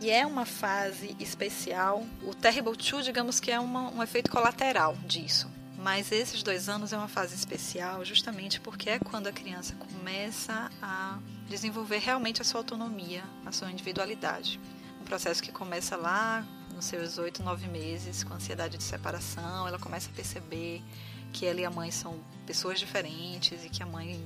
E 0.00 0.10
é 0.10 0.26
uma 0.26 0.44
fase 0.44 1.16
especial. 1.20 2.04
O 2.24 2.34
Terrible 2.34 2.76
Two, 2.76 3.02
digamos 3.02 3.38
que 3.38 3.52
é 3.52 3.60
uma, 3.60 3.90
um 3.90 4.02
efeito 4.02 4.30
colateral 4.30 4.96
disso. 5.06 5.48
Mas 5.78 6.10
esses 6.10 6.42
dois 6.42 6.68
anos 6.68 6.92
é 6.92 6.96
uma 6.96 7.08
fase 7.08 7.34
especial 7.34 8.04
justamente 8.04 8.60
porque 8.60 8.90
é 8.90 8.98
quando 8.98 9.28
a 9.28 9.32
criança 9.32 9.74
começa 9.74 10.70
a 10.80 11.18
desenvolver 11.48 11.98
realmente 11.98 12.40
a 12.42 12.44
sua 12.44 12.60
autonomia, 12.60 13.22
a 13.46 13.52
sua 13.52 13.70
individualidade. 13.70 14.60
Um 15.00 15.04
processo 15.04 15.42
que 15.42 15.52
começa 15.52 15.96
lá 15.96 16.44
nos 16.72 16.84
seus 16.86 17.18
oito, 17.18 17.42
nove 17.42 17.66
meses, 17.68 18.24
com 18.24 18.34
ansiedade 18.34 18.76
de 18.76 18.82
separação, 18.82 19.68
ela 19.68 19.78
começa 19.78 20.10
a 20.10 20.12
perceber 20.12 20.82
que 21.32 21.46
ela 21.46 21.60
e 21.60 21.64
a 21.64 21.70
mãe 21.70 21.90
são 21.90 22.18
pessoas 22.46 22.78
diferentes 22.78 23.64
e 23.64 23.68
que 23.68 23.82
a 23.82 23.86
mãe 23.86 24.22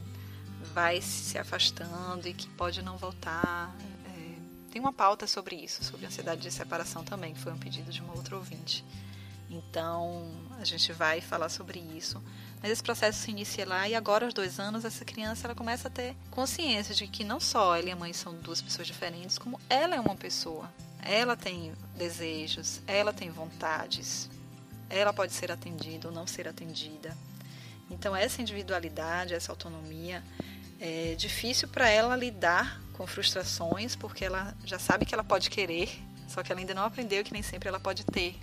vai 0.75 1.01
se 1.01 1.39
afastando 1.39 2.29
e 2.29 2.35
que 2.35 2.49
pode 2.51 2.83
não 2.83 2.97
voltar. 2.97 3.75
É, 4.07 4.35
tem 4.71 4.81
uma 4.81 4.93
pauta 4.93 5.27
sobre 5.27 5.57
isso, 5.57 5.85
sobre 5.85 6.07
ansiedade 6.07 6.41
de 6.41 6.51
separação 6.51 7.05
também, 7.05 7.35
que 7.35 7.41
foi 7.41 7.53
um 7.53 7.59
pedido 7.59 7.93
de 7.93 8.01
uma 8.01 8.15
outra 8.15 8.37
ouvinte. 8.37 8.85
Então, 9.49 10.29
a 10.59 10.65
gente 10.65 10.93
vai 10.93 11.21
falar 11.21 11.49
sobre 11.49 11.79
isso. 11.79 12.21
Mas 12.61 12.73
esse 12.73 12.83
processo 12.83 13.21
se 13.21 13.31
inicia 13.31 13.67
lá 13.67 13.89
e 13.89 13.95
agora, 13.95 14.25
aos 14.25 14.35
dois 14.35 14.59
anos, 14.59 14.85
essa 14.85 15.05
criança 15.05 15.47
ela 15.47 15.55
começa 15.55 15.89
a 15.89 15.91
ter 15.91 16.17
consciência 16.31 16.95
de 16.95 17.07
que 17.07 17.23
não 17.23 17.39
só 17.39 17.77
ela 17.77 17.89
e 17.89 17.93
a 17.93 17.97
mãe 17.97 18.13
são 18.13 18.35
duas 18.35 18.61
pessoas 18.61 18.87
diferentes, 18.87 19.39
como 19.39 19.61
ela 19.69 19.95
é 19.95 20.01
uma 20.01 20.17
pessoa. 20.17 20.69
Ela 21.09 21.37
tem 21.37 21.73
desejos, 21.97 22.81
ela 22.87 23.13
tem 23.13 23.31
vontades, 23.31 24.29
ela 24.91 25.13
pode 25.13 25.33
ser 25.33 25.53
atendida 25.53 26.09
ou 26.09 26.15
não 26.15 26.27
ser 26.27 26.49
atendida. 26.49 27.17
Então, 27.91 28.15
essa 28.15 28.43
individualidade, 28.43 29.35
essa 29.35 29.53
autonomia, 29.53 30.23
é 30.81 31.15
difícil 31.15 31.69
para 31.69 31.89
ela 31.89 32.17
lidar 32.17 32.81
com 32.93 33.07
frustrações, 33.07 33.95
porque 33.95 34.25
ela 34.25 34.55
já 34.65 34.79
sabe 34.79 35.07
que 35.07 35.15
ela 35.15 35.25
pode 35.25 35.49
querer, 35.49 35.89
só 36.29 36.43
que 36.43 36.51
ela 36.51 36.61
ainda 36.61 36.75
não 36.75 36.85
aprendeu 36.85 37.23
que 37.23 37.33
nem 37.33 37.43
sempre 37.43 37.69
ela 37.69 37.79
pode 37.79 38.05
ter. 38.05 38.37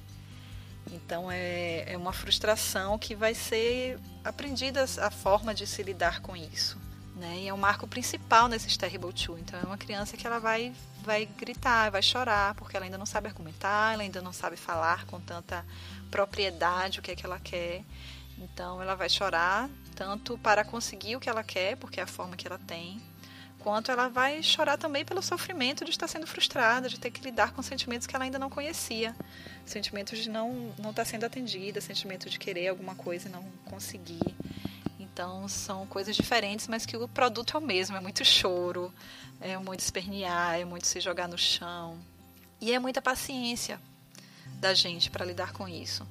Então, 0.92 1.32
é, 1.32 1.92
é 1.94 1.98
uma 1.98 2.14
frustração 2.14 2.98
que 2.98 3.16
vai 3.16 3.34
ser 3.34 4.00
aprendida 4.24 4.86
a 5.02 5.12
forma 5.12 5.54
de 5.54 5.66
se 5.66 5.82
lidar 5.84 6.22
com 6.22 6.36
isso. 6.36 6.78
Né? 7.16 7.42
E 7.42 7.48
é 7.48 7.54
um 7.54 7.58
marco 7.58 7.88
principal 7.88 8.48
nesses 8.48 8.76
Terrible 8.76 9.14
Two. 9.14 9.38
Então, 9.38 9.60
é 9.60 9.64
uma 9.64 9.78
criança 9.78 10.18
que 10.18 10.26
ela 10.26 10.40
vai, 10.40 10.74
vai 11.04 11.26
gritar, 11.26 11.92
vai 11.92 12.02
chorar, 12.02 12.56
porque 12.56 12.76
ela 12.76 12.86
ainda 12.86 12.98
não 12.98 13.06
sabe 13.06 13.28
argumentar, 13.28 13.94
ela 13.94 14.02
ainda 14.02 14.22
não 14.22 14.34
sabe 14.34 14.58
falar 14.58 15.06
com 15.06 15.20
tanta 15.20 15.64
propriedade 16.10 17.00
o 17.00 17.02
que 17.02 17.12
é 17.12 17.16
que 17.16 17.26
ela 17.26 17.40
quer. 17.40 17.84
Então, 18.38 18.82
ela 18.82 18.96
vai 18.96 19.10
chorar 19.10 19.70
tanto 19.96 20.38
para 20.40 20.66
conseguir 20.66 21.16
o 21.16 21.20
que 21.20 21.30
ela 21.30 21.44
quer, 21.44 21.78
porque 21.78 22.00
é 22.00 22.04
a 22.04 22.08
forma 22.08 22.36
que 22.36 22.48
ela 22.48 22.58
tem, 22.58 23.00
quanto 23.64 23.90
ela 23.92 24.10
vai 24.10 24.44
chorar 24.44 24.78
também 24.78 25.06
pelo 25.06 25.22
sofrimento 25.22 25.86
de 25.86 25.92
estar 25.92 26.08
sendo 26.08 26.28
frustrada, 26.28 26.90
de 26.90 27.00
ter 27.00 27.10
que 27.10 27.22
lidar 27.22 27.54
com 27.54 27.62
sentimentos 27.62 28.06
que 28.06 28.16
ela 28.16 28.26
ainda 28.26 28.38
não 28.38 28.50
conhecia, 28.50 29.16
sentimentos 29.66 30.20
de 30.20 30.30
não 30.30 30.74
não 30.78 30.90
estar 30.90 31.06
sendo 31.06 31.26
atendida, 31.26 31.80
sentimento 31.80 32.30
de 32.30 32.38
querer 32.38 32.68
alguma 32.68 32.94
coisa 32.94 33.30
e 33.30 33.32
não 33.32 33.44
conseguir. 33.66 34.36
Então 35.14 35.48
são 35.48 35.86
coisas 35.86 36.16
diferentes, 36.16 36.68
mas 36.68 36.86
que 36.86 36.98
o 36.98 37.08
produto 37.08 37.56
é 37.56 37.60
o 37.60 37.64
mesmo, 37.64 37.96
é 37.96 38.00
muito 38.02 38.26
choro, 38.26 38.94
é 39.40 39.58
muito 39.58 39.80
espernear, 39.80 40.60
é 40.60 40.66
muito 40.66 40.88
se 40.88 41.00
jogar 41.00 41.28
no 41.28 41.38
chão. 41.38 41.98
E 42.60 42.74
é 42.74 42.80
muita 42.80 43.02
paciência 43.02 43.80
da 44.60 44.74
gente 44.74 45.10
para 45.10 45.24
lidar 45.24 45.54
com 45.54 45.68
isso 45.68 46.06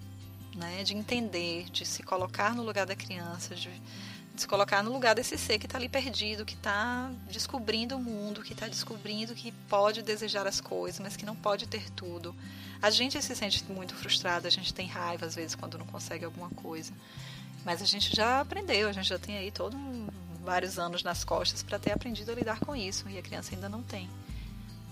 né? 0.54 0.82
De 0.84 0.94
entender, 0.94 1.70
de 1.70 1.84
se 1.84 2.02
colocar 2.02 2.54
no 2.54 2.62
lugar 2.62 2.86
da 2.86 2.94
criança, 2.94 3.54
de, 3.54 3.70
de 3.70 4.40
se 4.40 4.46
colocar 4.46 4.82
no 4.82 4.92
lugar 4.92 5.14
desse 5.14 5.38
ser 5.38 5.58
que 5.58 5.66
está 5.66 5.78
ali 5.78 5.88
perdido, 5.88 6.44
que 6.44 6.54
está 6.54 7.10
descobrindo 7.30 7.96
o 7.96 8.02
mundo, 8.02 8.42
que 8.42 8.52
está 8.52 8.68
descobrindo 8.68 9.34
que 9.34 9.52
pode 9.68 10.02
desejar 10.02 10.46
as 10.46 10.60
coisas, 10.60 11.00
mas 11.00 11.16
que 11.16 11.24
não 11.24 11.36
pode 11.36 11.66
ter 11.66 11.90
tudo. 11.90 12.34
A 12.80 12.90
gente 12.90 13.20
se 13.22 13.36
sente 13.36 13.64
muito 13.64 13.94
frustrado, 13.94 14.46
a 14.46 14.50
gente 14.50 14.74
tem 14.74 14.86
raiva 14.86 15.26
às 15.26 15.34
vezes 15.34 15.54
quando 15.54 15.78
não 15.78 15.86
consegue 15.86 16.24
alguma 16.24 16.50
coisa. 16.50 16.92
Mas 17.64 17.80
a 17.80 17.84
gente 17.84 18.14
já 18.14 18.40
aprendeu, 18.40 18.88
a 18.88 18.92
gente 18.92 19.08
já 19.08 19.18
tem 19.18 19.36
aí 19.36 19.50
todos 19.50 19.78
vários 20.42 20.78
anos 20.78 21.02
nas 21.02 21.22
costas 21.22 21.62
para 21.62 21.78
ter 21.78 21.92
aprendido 21.92 22.32
a 22.32 22.34
lidar 22.34 22.58
com 22.60 22.74
isso 22.74 23.08
e 23.08 23.16
a 23.16 23.22
criança 23.22 23.54
ainda 23.54 23.68
não 23.68 23.82
tem. 23.82 24.10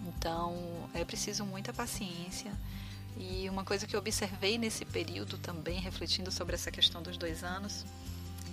Então 0.07 0.57
é 0.95 1.05
preciso 1.05 1.45
muita 1.45 1.73
paciência 1.73 2.53
e 3.19 3.49
uma 3.51 3.65
coisa 3.65 3.87
que 3.87 3.95
eu 3.95 4.01
observei 4.01 4.57
nesse 4.57 4.85
período 4.85 5.37
também, 5.39 5.81
refletindo 5.81 6.31
sobre 6.31 6.55
essa 6.55 6.71
questão 6.71 7.03
dos 7.03 7.17
dois 7.17 7.43
anos, 7.43 7.85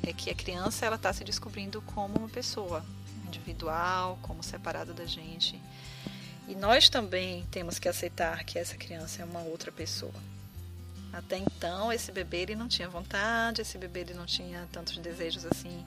é 0.04 0.12
que 0.12 0.30
a 0.30 0.36
criança 0.36 0.86
ela 0.86 0.96
está 0.96 1.14
se 1.14 1.24
descobrindo 1.24 1.82
como 1.82 2.18
uma 2.18 2.30
pessoa 2.30 2.86
individual, 3.26 4.18
como 4.22 4.44
separada 4.44 4.94
da 4.94 5.06
gente. 5.06 5.62
E 6.48 6.56
nós 6.56 6.90
também 6.90 7.46
temos 7.52 7.78
que 7.78 7.88
aceitar 7.88 8.44
que 8.44 8.58
essa 8.58 8.76
criança 8.76 9.22
é 9.22 9.26
uma 9.26 9.42
outra 9.42 9.72
pessoa. 9.72 10.14
Até 11.18 11.38
então, 11.38 11.92
esse 11.92 12.12
bebê 12.12 12.42
ele 12.42 12.56
não 12.56 12.68
tinha 12.68 12.88
vontade, 12.88 13.62
esse 13.62 13.78
bebê 13.78 14.02
ele 14.02 14.14
não 14.14 14.26
tinha 14.26 14.68
tantos 14.72 14.98
desejos 14.98 15.46
assim 15.46 15.86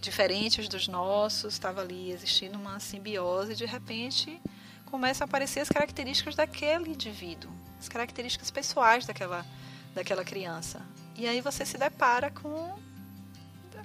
diferentes 0.00 0.68
dos 0.68 0.88
nossos, 0.88 1.54
estava 1.54 1.80
ali 1.80 2.10
existindo 2.10 2.58
uma 2.58 2.78
simbiose 2.80 3.52
e 3.52 3.56
de 3.56 3.66
repente 3.66 4.40
começam 4.86 5.24
a 5.24 5.26
aparecer 5.26 5.60
as 5.60 5.68
características 5.68 6.34
daquele 6.34 6.90
indivíduo 6.90 7.50
as 7.82 7.88
características 7.88 8.48
pessoais 8.48 9.04
daquela, 9.04 9.44
daquela 9.92 10.24
criança. 10.24 10.80
E 11.16 11.26
aí 11.26 11.40
você 11.40 11.66
se 11.66 11.76
depara 11.76 12.30
com 12.30 12.78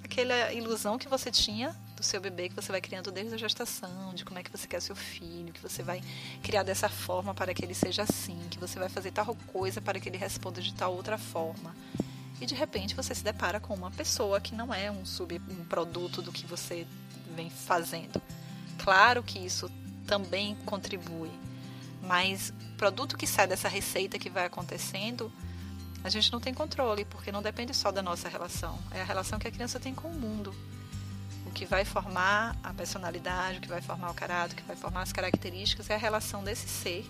aquela 0.03 0.53
ilusão 0.53 0.99
que 0.99 1.07
você 1.07 1.31
tinha 1.31 1.75
do 1.97 2.03
seu 2.03 2.21
bebê 2.21 2.47
que 2.47 2.55
você 2.55 2.71
vai 2.71 2.79
criando 2.79 3.11
desde 3.11 3.33
a 3.33 3.37
gestação, 3.37 4.13
de 4.13 4.23
como 4.23 4.37
é 4.37 4.43
que 4.43 4.51
você 4.51 4.67
quer 4.67 4.79
seu 4.79 4.95
filho, 4.95 5.51
que 5.51 5.59
você 5.59 5.81
vai 5.81 6.01
criar 6.43 6.61
dessa 6.61 6.87
forma 6.87 7.33
para 7.33 7.53
que 7.55 7.65
ele 7.65 7.73
seja 7.73 8.03
assim, 8.03 8.39
que 8.51 8.59
você 8.59 8.77
vai 8.77 8.87
fazer 8.87 9.11
tal 9.11 9.35
coisa 9.47 9.81
para 9.81 9.99
que 9.99 10.07
ele 10.07 10.17
responda 10.17 10.61
de 10.61 10.73
tal 10.75 10.93
outra 10.93 11.17
forma. 11.17 11.75
E 12.39 12.45
de 12.45 12.53
repente 12.53 12.95
você 12.95 13.15
se 13.15 13.23
depara 13.23 13.59
com 13.59 13.73
uma 13.73 13.89
pessoa 13.89 14.39
que 14.39 14.53
não 14.53 14.71
é 14.71 14.91
um 14.91 15.03
sub 15.03 15.41
um 15.49 15.65
produto 15.65 16.21
do 16.21 16.31
que 16.31 16.45
você 16.45 16.85
vem 17.35 17.49
fazendo. 17.49 18.21
Claro 18.77 19.23
que 19.23 19.39
isso 19.39 19.69
também 20.05 20.55
contribui, 20.67 21.31
mas 22.03 22.53
o 22.73 22.77
produto 22.77 23.17
que 23.17 23.25
sai 23.25 23.47
dessa 23.47 23.67
receita 23.67 24.19
que 24.19 24.29
vai 24.29 24.45
acontecendo, 24.45 25.33
a 26.03 26.09
gente 26.09 26.31
não 26.31 26.39
tem 26.39 26.53
controle, 26.53 27.05
porque 27.05 27.31
não 27.31 27.41
depende 27.41 27.73
só 27.73 27.91
da 27.91 28.03
nossa 28.03 28.29
relação. 28.29 28.77
É 28.91 29.01
a 29.01 29.03
relação 29.03 29.39
que 29.39 29.47
a 29.47 29.51
criança 29.51 29.79
tem 29.79 29.95
com 29.95 30.09
o 30.09 30.13
mundo. 30.13 30.53
Que 31.57 31.65
vai 31.65 31.83
formar 31.83 32.55
a 32.63 32.71
personalidade, 32.71 33.57
o 33.57 33.61
que 33.61 33.67
vai 33.67 33.81
formar 33.81 34.11
o 34.11 34.13
caráter, 34.13 34.53
o 34.53 34.55
que 34.57 34.61
vai 34.61 34.75
formar 34.75 35.01
as 35.01 35.11
características 35.11 35.89
é 35.89 35.95
a 35.95 35.97
relação 35.97 36.43
desse 36.43 36.67
ser, 36.67 37.03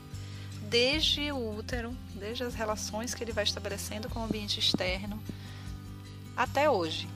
desde 0.69 1.29
o 1.33 1.57
útero, 1.57 1.93
desde 2.15 2.45
as 2.45 2.55
relações 2.55 3.13
que 3.13 3.21
ele 3.21 3.33
vai 3.33 3.43
estabelecendo 3.43 4.07
com 4.07 4.21
o 4.21 4.23
ambiente 4.23 4.57
externo, 4.57 5.21
até 6.33 6.69
hoje. 6.69 7.09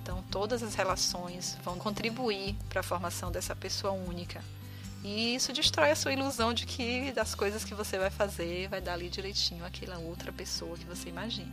Então, 0.00 0.22
todas 0.30 0.62
as 0.62 0.76
relações 0.76 1.58
vão 1.64 1.76
contribuir 1.76 2.54
para 2.68 2.80
a 2.80 2.84
formação 2.84 3.32
dessa 3.32 3.56
pessoa 3.56 3.92
única. 3.92 4.40
E 5.02 5.34
isso 5.34 5.52
destrói 5.52 5.90
a 5.90 5.96
sua 5.96 6.12
ilusão 6.12 6.54
de 6.54 6.66
que 6.66 7.10
das 7.10 7.34
coisas 7.34 7.64
que 7.64 7.74
você 7.74 7.98
vai 7.98 8.10
fazer 8.10 8.68
vai 8.68 8.80
dar 8.80 8.92
ali 8.92 9.08
direitinho 9.08 9.64
aquela 9.64 9.98
outra 9.98 10.32
pessoa 10.32 10.76
que 10.76 10.84
você 10.84 11.08
imagina. 11.08 11.52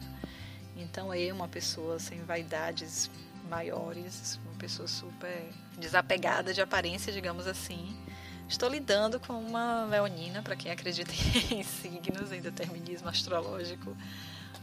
Então 0.77 1.12
eu, 1.12 1.34
uma 1.34 1.48
pessoa 1.48 1.98
sem 1.98 2.24
vaidades 2.24 3.10
maiores, 3.50 4.39
pessoa 4.62 4.88
super 4.88 5.50
desapegada 5.75 6.53
de 6.53 6.62
aparência, 6.62 7.12
digamos 7.12 7.48
assim, 7.48 7.98
estou 8.48 8.70
lidando 8.70 9.20
com 9.20 9.34
uma 9.34 9.86
leonina, 9.86 10.44
para 10.44 10.56
quem 10.56 10.72
acredita 10.72 11.12
em 11.51 11.63
signos, 11.63 12.32
em 12.32 12.41
determinismo 12.41 13.10
astrológico, 13.10 13.98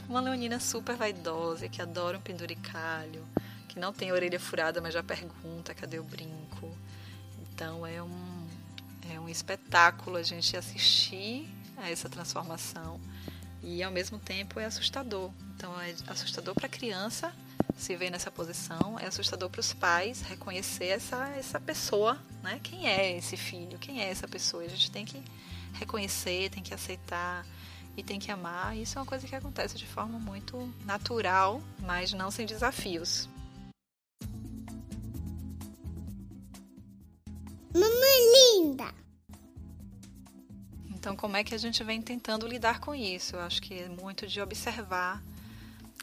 uma 0.08 0.20
leonina 0.20 0.60
super 0.60 0.94
vaidosa, 0.94 1.68
que 1.68 1.82
adora 1.82 2.16
um 2.16 2.20
penduricalho, 2.20 3.26
que 3.66 3.80
não 3.80 3.92
tem 3.92 4.12
orelha 4.12 4.38
furada, 4.38 4.80
mas 4.80 4.94
já 4.94 5.02
pergunta 5.02 5.74
cadê 5.74 5.98
o 5.98 6.04
brinco. 6.04 6.72
Então 7.42 7.84
é 7.84 8.00
um 8.00 8.46
é 9.10 9.18
um 9.18 9.28
espetáculo 9.28 10.16
a 10.16 10.22
gente 10.22 10.54
assistir 10.54 11.48
a 11.78 11.90
essa 11.90 12.10
transformação 12.10 13.00
e 13.62 13.82
ao 13.82 13.90
mesmo 13.90 14.18
tempo 14.18 14.60
é 14.60 14.66
assustador. 14.66 15.32
Então 15.56 15.78
é 15.80 15.94
assustador 16.06 16.54
para 16.54 16.66
a 16.66 16.68
criança 16.68 17.32
se 17.78 17.94
ver 17.96 18.10
nessa 18.10 18.30
posição, 18.30 18.98
é 18.98 19.06
assustador 19.06 19.48
para 19.48 19.60
os 19.60 19.72
pais 19.72 20.20
reconhecer 20.22 20.86
essa 20.86 21.28
essa 21.28 21.60
pessoa, 21.60 22.18
né? 22.42 22.60
Quem 22.62 22.88
é 22.88 23.16
esse 23.16 23.36
filho? 23.36 23.78
Quem 23.78 24.02
é 24.02 24.10
essa 24.10 24.26
pessoa? 24.26 24.64
A 24.64 24.68
gente 24.68 24.90
tem 24.90 25.04
que 25.04 25.22
reconhecer, 25.74 26.50
tem 26.50 26.62
que 26.62 26.74
aceitar 26.74 27.46
e 27.96 28.02
tem 28.02 28.18
que 28.18 28.32
amar. 28.32 28.76
Isso 28.76 28.98
é 28.98 29.00
uma 29.00 29.06
coisa 29.06 29.26
que 29.26 29.34
acontece 29.34 29.78
de 29.78 29.86
forma 29.86 30.18
muito 30.18 30.72
natural, 30.84 31.62
mas 31.80 32.12
não 32.12 32.30
sem 32.32 32.44
desafios. 32.44 33.28
Mamãe 37.72 38.56
linda! 38.56 38.92
Então, 40.90 41.14
como 41.14 41.36
é 41.36 41.44
que 41.44 41.54
a 41.54 41.58
gente 41.58 41.84
vem 41.84 42.02
tentando 42.02 42.46
lidar 42.46 42.80
com 42.80 42.92
isso? 42.92 43.36
Eu 43.36 43.40
acho 43.40 43.62
que 43.62 43.72
é 43.74 43.88
muito 43.88 44.26
de 44.26 44.40
observar 44.40 45.22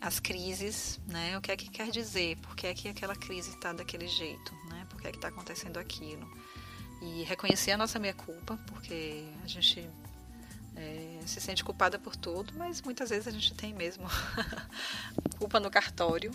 as 0.05 0.19
crises, 0.19 0.99
né? 1.07 1.35
O 1.35 1.41
que 1.41 1.51
é 1.51 1.57
que 1.57 1.67
quer 1.67 1.89
dizer? 1.89 2.37
Por 2.37 2.55
que 2.55 2.67
é 2.67 2.73
que 2.75 2.87
aquela 2.87 3.15
crise 3.15 3.49
está 3.49 3.73
daquele 3.73 4.07
jeito, 4.07 4.53
né? 4.69 4.85
Por 4.87 5.01
que 5.01 5.07
é 5.07 5.11
que 5.11 5.17
está 5.17 5.29
acontecendo 5.29 5.77
aquilo? 5.77 6.29
E 7.01 7.23
reconhecer 7.23 7.71
a 7.71 7.77
nossa 7.77 7.97
meia-culpa, 7.97 8.55
porque 8.67 9.25
a 9.43 9.47
gente 9.47 9.89
é, 10.75 11.19
se 11.25 11.41
sente 11.41 11.63
culpada 11.63 11.97
por 11.97 12.15
tudo, 12.15 12.53
mas 12.55 12.83
muitas 12.83 13.09
vezes 13.09 13.27
a 13.27 13.31
gente 13.31 13.55
tem 13.55 13.73
mesmo 13.73 14.05
culpa 15.39 15.59
no 15.59 15.71
cartório. 15.71 16.31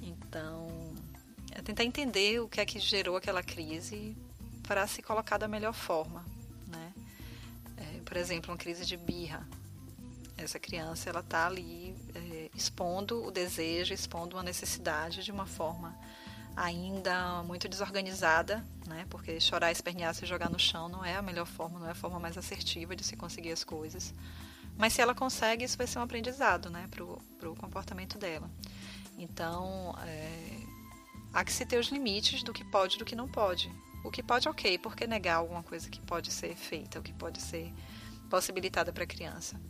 Então, 0.00 0.94
é 1.50 1.60
tentar 1.60 1.82
entender 1.82 2.40
o 2.40 2.48
que 2.48 2.60
é 2.60 2.64
que 2.64 2.78
gerou 2.78 3.16
aquela 3.16 3.42
crise 3.42 4.16
para 4.62 4.86
se 4.86 5.02
colocar 5.02 5.36
da 5.36 5.48
melhor 5.48 5.74
forma, 5.74 6.24
né? 6.68 6.92
É, 7.76 8.00
por 8.04 8.16
exemplo, 8.16 8.52
uma 8.52 8.56
crise 8.56 8.86
de 8.86 8.96
birra. 8.96 9.44
Essa 10.36 10.60
criança 10.60 11.10
ela 11.10 11.18
está 11.18 11.48
ali 11.48 11.96
é, 12.14 12.27
expondo 12.58 13.24
o 13.24 13.30
desejo, 13.30 13.94
expondo 13.94 14.36
uma 14.36 14.42
necessidade 14.42 15.22
de 15.22 15.30
uma 15.30 15.46
forma 15.46 15.96
ainda 16.56 17.42
muito 17.44 17.68
desorganizada, 17.68 18.64
né? 18.86 19.06
Porque 19.08 19.40
chorar, 19.40 19.70
espernear, 19.70 20.12
se 20.12 20.26
jogar 20.26 20.50
no 20.50 20.58
chão 20.58 20.88
não 20.88 21.04
é 21.04 21.14
a 21.14 21.22
melhor 21.22 21.46
forma, 21.46 21.78
não 21.78 21.86
é 21.86 21.92
a 21.92 21.94
forma 21.94 22.18
mais 22.18 22.36
assertiva 22.36 22.96
de 22.96 23.04
se 23.04 23.16
conseguir 23.16 23.52
as 23.52 23.62
coisas. 23.62 24.12
Mas 24.76 24.92
se 24.92 25.00
ela 25.00 25.14
consegue, 25.14 25.64
isso 25.64 25.78
vai 25.78 25.86
ser 25.86 26.00
um 26.00 26.02
aprendizado, 26.02 26.68
né? 26.68 26.88
Para 26.90 27.48
o 27.48 27.56
comportamento 27.56 28.18
dela. 28.18 28.50
Então, 29.16 29.94
é, 30.04 30.60
há 31.32 31.44
que 31.44 31.52
se 31.52 31.64
ter 31.64 31.78
os 31.78 31.88
limites 31.88 32.42
do 32.42 32.52
que 32.52 32.64
pode 32.64 32.96
e 32.96 32.98
do 32.98 33.04
que 33.04 33.14
não 33.14 33.28
pode. 33.28 33.70
O 34.04 34.10
que 34.10 34.22
pode, 34.22 34.48
ok, 34.48 34.78
por 34.78 34.96
que 34.96 35.06
negar 35.06 35.36
alguma 35.36 35.62
coisa 35.62 35.88
que 35.88 36.00
pode 36.00 36.32
ser 36.32 36.56
feita, 36.56 36.98
o 36.98 37.02
que 37.02 37.12
pode 37.12 37.40
ser 37.40 37.72
possibilitada 38.28 38.92
para 38.92 39.04
a 39.04 39.06
criança? 39.06 39.60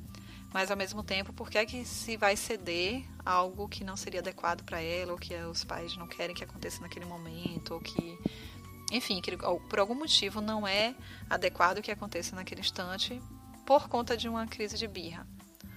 Mas 0.52 0.70
ao 0.70 0.76
mesmo 0.76 1.02
tempo, 1.02 1.32
por 1.32 1.50
que 1.50 1.58
é 1.58 1.66
que 1.66 1.84
se 1.84 2.16
vai 2.16 2.36
ceder 2.36 3.04
algo 3.24 3.68
que 3.68 3.84
não 3.84 3.96
seria 3.96 4.20
adequado 4.20 4.64
para 4.64 4.80
ela, 4.80 5.12
ou 5.12 5.18
que 5.18 5.34
os 5.34 5.64
pais 5.64 5.96
não 5.96 6.06
querem 6.06 6.34
que 6.34 6.44
aconteça 6.44 6.80
naquele 6.80 7.04
momento, 7.04 7.74
ou 7.74 7.80
que, 7.80 8.18
enfim, 8.90 9.20
que 9.20 9.36
por 9.36 9.78
algum 9.78 9.94
motivo 9.94 10.40
não 10.40 10.66
é 10.66 10.94
adequado 11.28 11.82
que 11.82 11.90
aconteça 11.90 12.34
naquele 12.34 12.62
instante 12.62 13.20
por 13.66 13.88
conta 13.88 14.16
de 14.16 14.28
uma 14.28 14.46
crise 14.46 14.78
de 14.78 14.88
birra. 14.88 15.26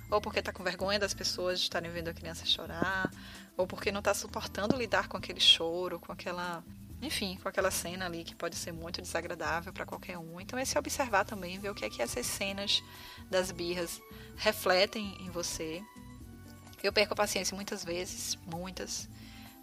Ou 0.10 0.22
porque 0.22 0.40
está 0.40 0.54
com 0.54 0.64
vergonha 0.64 1.00
das 1.00 1.14
pessoas 1.14 1.60
de 1.60 1.66
estarem 1.66 1.92
vendo 1.92 2.10
a 2.10 2.14
criança 2.14 2.46
chorar, 2.46 3.12
ou 3.58 3.68
porque 3.68 3.92
não 3.92 4.00
está 4.00 4.14
suportando 4.14 4.78
lidar 4.78 5.08
com 5.08 5.18
aquele 5.18 5.40
choro, 5.40 6.00
com 6.00 6.12
aquela 6.12 6.64
enfim, 7.02 7.38
com 7.42 7.50
aquela 7.50 7.72
cena 7.72 8.06
ali 8.06 8.24
que 8.24 8.36
pode 8.36 8.56
ser 8.56 8.72
muito 8.72 9.02
desagradável 9.02 9.74
para 9.74 9.86
ququalquer 9.86 10.18
um. 10.18 10.40
Então 10.40 10.58
é 10.60 10.66
se 10.66 10.78
observar 10.78 11.26
também, 11.26 11.58
ver 11.58 11.70
o 11.70 11.76
que 11.76 11.86
é 11.86 11.90
que 11.90 12.02
essas 12.02 12.26
cenas 12.26 12.84
das 13.30 13.52
birras 13.52 14.00
refletem 14.38 15.18
em 15.20 15.30
você. 15.30 15.82
Eu 16.84 16.94
perco 16.94 17.14
a 17.14 17.16
paciência 17.18 17.56
muitas 17.56 17.84
vezes, 17.84 18.38
muitas, 18.46 19.08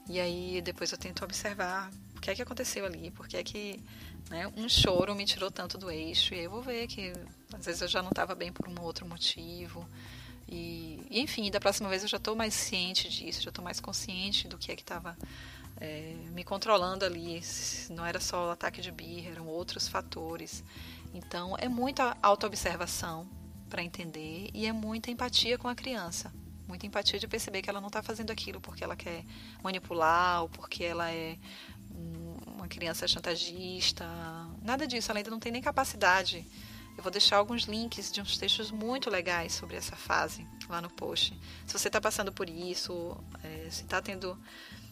e 0.09 0.19
aí 0.19 0.61
depois 0.63 0.91
eu 0.91 0.99
tento 0.99 1.25
observar 1.25 1.91
o 2.17 2.21
que 2.21 2.31
é 2.31 2.35
que 2.35 2.43
aconteceu 2.43 2.85
ali, 2.85 3.11
porque 3.11 3.37
é 3.37 3.43
que 3.43 3.83
né, 4.31 4.51
um 4.57 4.69
choro 4.69 5.15
me 5.15 5.25
tirou 5.25 5.51
tanto 5.51 5.77
do 5.77 5.91
eixo, 5.91 6.35
e 6.35 6.39
aí 6.39 6.45
eu 6.45 6.51
vou 6.51 6.63
ver 6.63 6.87
que 6.87 7.13
às 7.53 7.67
vezes 7.67 7.83
eu 7.83 7.89
já 7.89 8.03
não 8.03 8.11
estava 8.11 8.35
bem 8.35 8.53
por 8.53 8.69
um 8.69 8.81
outro 8.81 9.07
motivo. 9.07 9.89
E, 10.51 11.07
enfim, 11.11 11.51
da 11.51 11.61
próxima 11.61 11.91
vez 11.91 12.03
eu 12.03 12.09
já 12.09 12.17
estou 12.17 12.35
mais 12.35 12.55
ciente 12.55 13.09
disso, 13.09 13.43
já 13.43 13.51
estou 13.51 13.63
mais 13.63 13.81
consciente 13.81 14.49
do 14.49 14.57
que 14.57 14.73
é 14.73 14.77
que 14.77 14.83
estava 14.83 15.17
é, 15.81 16.15
me 16.33 16.45
controlando 16.45 17.05
ali. 17.05 17.41
Não 17.91 18.05
era 18.05 18.21
só 18.21 18.49
o 18.49 18.51
ataque 18.51 18.81
de 18.81 18.91
birra, 18.91 19.31
eram 19.31 19.47
outros 19.47 19.89
fatores. 19.89 20.63
Então, 21.15 21.57
é 21.59 21.69
muita 21.69 22.17
autoobservação 22.23 23.29
para 23.69 23.83
entender 23.83 24.51
e 24.55 24.67
é 24.67 24.73
muita 24.73 25.11
empatia 25.11 25.59
com 25.59 25.69
a 25.69 25.75
criança. 25.75 26.33
Muita 26.67 26.87
empatia 26.87 27.19
de 27.19 27.27
perceber 27.27 27.63
que 27.63 27.71
ela 27.71 27.81
não 27.81 27.89
está 27.89 28.03
fazendo 28.03 28.31
aquilo 28.31 28.61
porque 28.61 28.85
ela 28.85 28.95
quer 28.95 29.25
manipular 29.63 30.43
ou 30.43 30.49
porque 30.49 30.85
ela 30.85 31.11
é 31.11 31.39
uma 32.47 32.69
criança 32.69 33.09
chantagista. 33.09 34.05
Nada 34.63 34.87
disso, 34.87 35.11
ela 35.11 35.19
ainda 35.19 35.31
não 35.31 35.41
tem 35.41 35.51
nem 35.51 35.63
capacidade. 35.63 36.47
Eu 36.97 37.03
vou 37.03 37.13
deixar 37.13 37.37
alguns 37.37 37.63
links 37.63 38.11
de 38.11 38.21
uns 38.21 38.37
textos 38.37 38.71
muito 38.71 39.09
legais 39.09 39.53
sobre 39.53 39.77
essa 39.77 39.95
fase 39.95 40.45
lá 40.69 40.81
no 40.81 40.91
post. 40.91 41.33
Se 41.65 41.73
você 41.73 41.89
está 41.89 42.01
passando 42.01 42.33
por 42.33 42.51
isso, 42.51 43.17
é, 43.43 43.71
se 43.71 43.83
está 43.85 44.03
tendo 44.03 44.37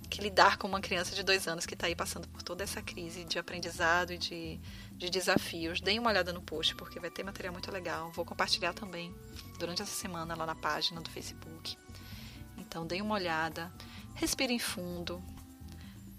que 0.09 0.21
lidar 0.21 0.57
com 0.57 0.67
uma 0.69 0.81
criança 0.81 1.15
de 1.15 1.23
dois 1.23 1.47
anos 1.47 1.67
que 1.67 1.75
está 1.75 1.87
aí 1.87 1.95
passando 1.95 2.29
por 2.29 2.43
toda 2.43 2.63
essa 2.63 2.81
crise 2.81 3.25
de 3.25 3.39
aprendizado 3.39 4.13
e 4.13 4.19
de, 4.19 4.61
de 4.93 5.11
desafios. 5.11 5.81
Deem 5.81 5.99
uma 5.99 6.11
olhada 6.11 6.33
no 6.33 6.41
post, 6.41 6.75
porque 6.75 7.01
vai 7.01 7.11
ter 7.11 7.23
material 7.23 7.53
muito 7.53 7.71
legal. 7.71 8.11
Vou 8.13 8.25
compartilhar 8.25 8.73
também 8.73 9.15
durante 9.59 9.83
essa 9.83 9.95
semana 9.95 10.35
lá 10.35 10.47
na 10.47 10.55
página 10.55 11.01
do 11.01 11.11
Facebook. 11.11 11.77
Então, 12.57 12.87
deem 12.87 13.03
uma 13.03 13.15
olhada, 13.15 13.73
respirem 14.15 14.59
fundo, 14.59 15.23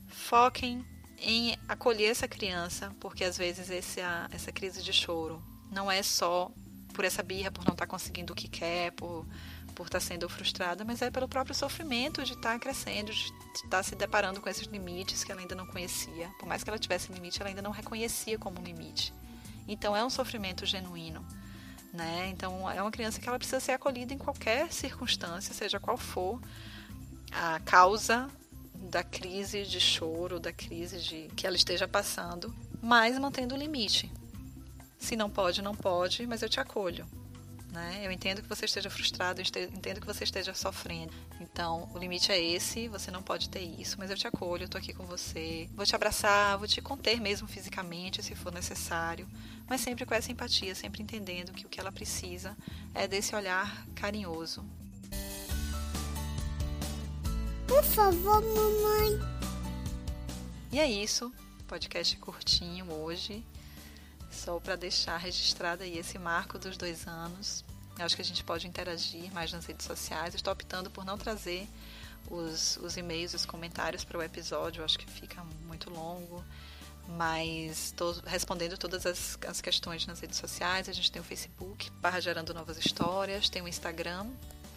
foquem 0.07 0.85
em 1.19 1.57
acolher 1.67 2.11
essa 2.11 2.27
criança, 2.27 2.95
porque 2.99 3.23
às 3.23 3.37
vezes 3.37 3.69
esse, 3.69 3.99
essa 4.31 4.51
crise 4.51 4.83
de 4.83 4.93
choro 4.93 5.43
não 5.71 5.89
é 5.89 6.03
só 6.03 6.51
por 6.93 7.05
essa 7.05 7.21
birra, 7.21 7.51
por 7.51 7.65
não 7.65 7.73
estar 7.73 7.85
tá 7.85 7.87
conseguindo 7.87 8.33
o 8.33 8.35
que 8.35 8.47
quer, 8.47 8.91
por 8.91 9.25
por 9.77 9.85
estar 9.85 9.99
sendo 9.99 10.27
frustrada, 10.27 10.83
mas 10.83 11.03
é 11.03 11.11
pelo 11.11 11.27
próprio 11.27 11.53
sofrimento 11.53 12.23
de 12.23 12.33
estar 12.33 12.57
crescendo, 12.57 13.11
de 13.11 13.31
estar 13.63 13.83
se 13.83 13.95
deparando 13.95 14.41
com 14.41 14.49
esses 14.49 14.65
limites 14.65 15.23
que 15.23 15.31
ela 15.31 15.39
ainda 15.39 15.53
não 15.53 15.67
conhecia. 15.67 16.29
Por 16.39 16.47
mais 16.47 16.63
que 16.63 16.69
ela 16.71 16.79
tivesse 16.79 17.13
limite, 17.13 17.39
ela 17.39 17.49
ainda 17.49 17.61
não 17.61 17.69
reconhecia 17.69 18.39
como 18.39 18.59
um 18.59 18.63
limite. 18.63 19.13
Então 19.67 19.95
é 19.95 20.03
um 20.03 20.09
sofrimento 20.09 20.65
genuíno. 20.65 21.23
Né? 21.93 22.29
Então 22.29 22.67
é 22.71 22.81
uma 22.81 22.89
criança 22.89 23.21
que 23.21 23.29
ela 23.29 23.37
precisa 23.37 23.59
ser 23.59 23.73
acolhida 23.73 24.15
em 24.15 24.17
qualquer 24.17 24.73
circunstância, 24.73 25.53
seja 25.53 25.79
qual 25.79 25.95
for 25.95 26.41
a 27.31 27.59
causa 27.59 28.27
da 28.73 29.03
crise 29.03 29.61
de 29.63 29.79
choro, 29.79 30.39
da 30.39 30.51
crise 30.51 30.99
de 30.99 31.27
que 31.35 31.45
ela 31.45 31.55
esteja 31.55 31.87
passando, 31.87 32.51
mas 32.81 33.17
mantendo 33.19 33.53
o 33.53 33.57
limite. 33.57 34.11
Se 34.97 35.15
não 35.15 35.29
pode, 35.29 35.61
não 35.61 35.75
pode, 35.75 36.25
mas 36.25 36.41
eu 36.41 36.49
te 36.49 36.59
acolho. 36.59 37.05
Né? 37.71 38.01
Eu 38.03 38.11
entendo 38.11 38.41
que 38.41 38.47
você 38.47 38.65
esteja 38.65 38.89
frustrado, 38.89 39.41
eu 39.41 39.63
entendo 39.63 39.99
que 39.99 40.07
você 40.07 40.23
esteja 40.23 40.53
sofrendo. 40.53 41.13
Então, 41.41 41.89
o 41.93 41.97
limite 41.97 42.31
é 42.31 42.41
esse, 42.41 42.87
você 42.87 43.11
não 43.11 43.21
pode 43.21 43.49
ter 43.49 43.61
isso, 43.61 43.97
mas 43.99 44.09
eu 44.09 44.17
te 44.17 44.25
acolho, 44.25 44.63
eu 44.63 44.69
tô 44.69 44.77
aqui 44.77 44.93
com 44.93 45.05
você. 45.05 45.69
Vou 45.75 45.85
te 45.85 45.95
abraçar, 45.95 46.57
vou 46.57 46.67
te 46.67 46.81
conter 46.81 47.19
mesmo 47.19 47.47
fisicamente, 47.47 48.23
se 48.23 48.35
for 48.35 48.53
necessário, 48.53 49.27
mas 49.67 49.81
sempre 49.81 50.05
com 50.05 50.13
essa 50.13 50.31
empatia, 50.31 50.73
sempre 50.73 51.03
entendendo 51.03 51.51
que 51.51 51.65
o 51.65 51.69
que 51.69 51.79
ela 51.79 51.91
precisa 51.91 52.55
é 52.93 53.07
desse 53.07 53.35
olhar 53.35 53.85
carinhoso. 53.95 54.63
Por 57.67 57.83
favor, 57.83 58.41
mamãe. 58.41 59.19
E 60.71 60.79
é 60.79 60.89
isso, 60.89 61.31
podcast 61.67 62.15
curtinho 62.17 62.91
hoje. 62.91 63.43
Só 64.47 64.61
para 64.61 64.77
deixar 64.77 65.17
registrado 65.17 65.83
aí 65.83 65.97
esse 65.97 66.17
marco 66.17 66.57
dos 66.57 66.77
dois 66.77 67.05
anos. 67.05 67.65
Eu 67.99 68.05
acho 68.05 68.15
que 68.15 68.21
a 68.21 68.25
gente 68.25 68.45
pode 68.45 68.65
interagir 68.65 69.29
mais 69.33 69.51
nas 69.51 69.65
redes 69.65 69.85
sociais. 69.85 70.33
Estou 70.33 70.53
optando 70.53 70.89
por 70.89 71.03
não 71.03 71.17
trazer 71.17 71.67
os, 72.31 72.77
os 72.77 72.95
e-mails, 72.95 73.33
os 73.33 73.45
comentários 73.45 74.05
para 74.05 74.17
o 74.17 74.23
episódio. 74.23 74.79
Eu 74.79 74.85
acho 74.85 74.97
que 74.97 75.05
fica 75.05 75.43
muito 75.65 75.89
longo. 75.89 76.41
Mas 77.09 77.87
estou 77.87 78.13
respondendo 78.25 78.77
todas 78.77 79.05
as, 79.05 79.37
as 79.45 79.59
questões 79.59 80.07
nas 80.07 80.21
redes 80.21 80.37
sociais. 80.37 80.87
A 80.87 80.93
gente 80.93 81.11
tem 81.11 81.21
o 81.21 81.25
Facebook, 81.25 81.91
barra 81.99 82.21
Gerando 82.21 82.53
Novas 82.53 82.77
Histórias. 82.77 83.49
Tem 83.49 83.61
o 83.61 83.67
Instagram, 83.67 84.27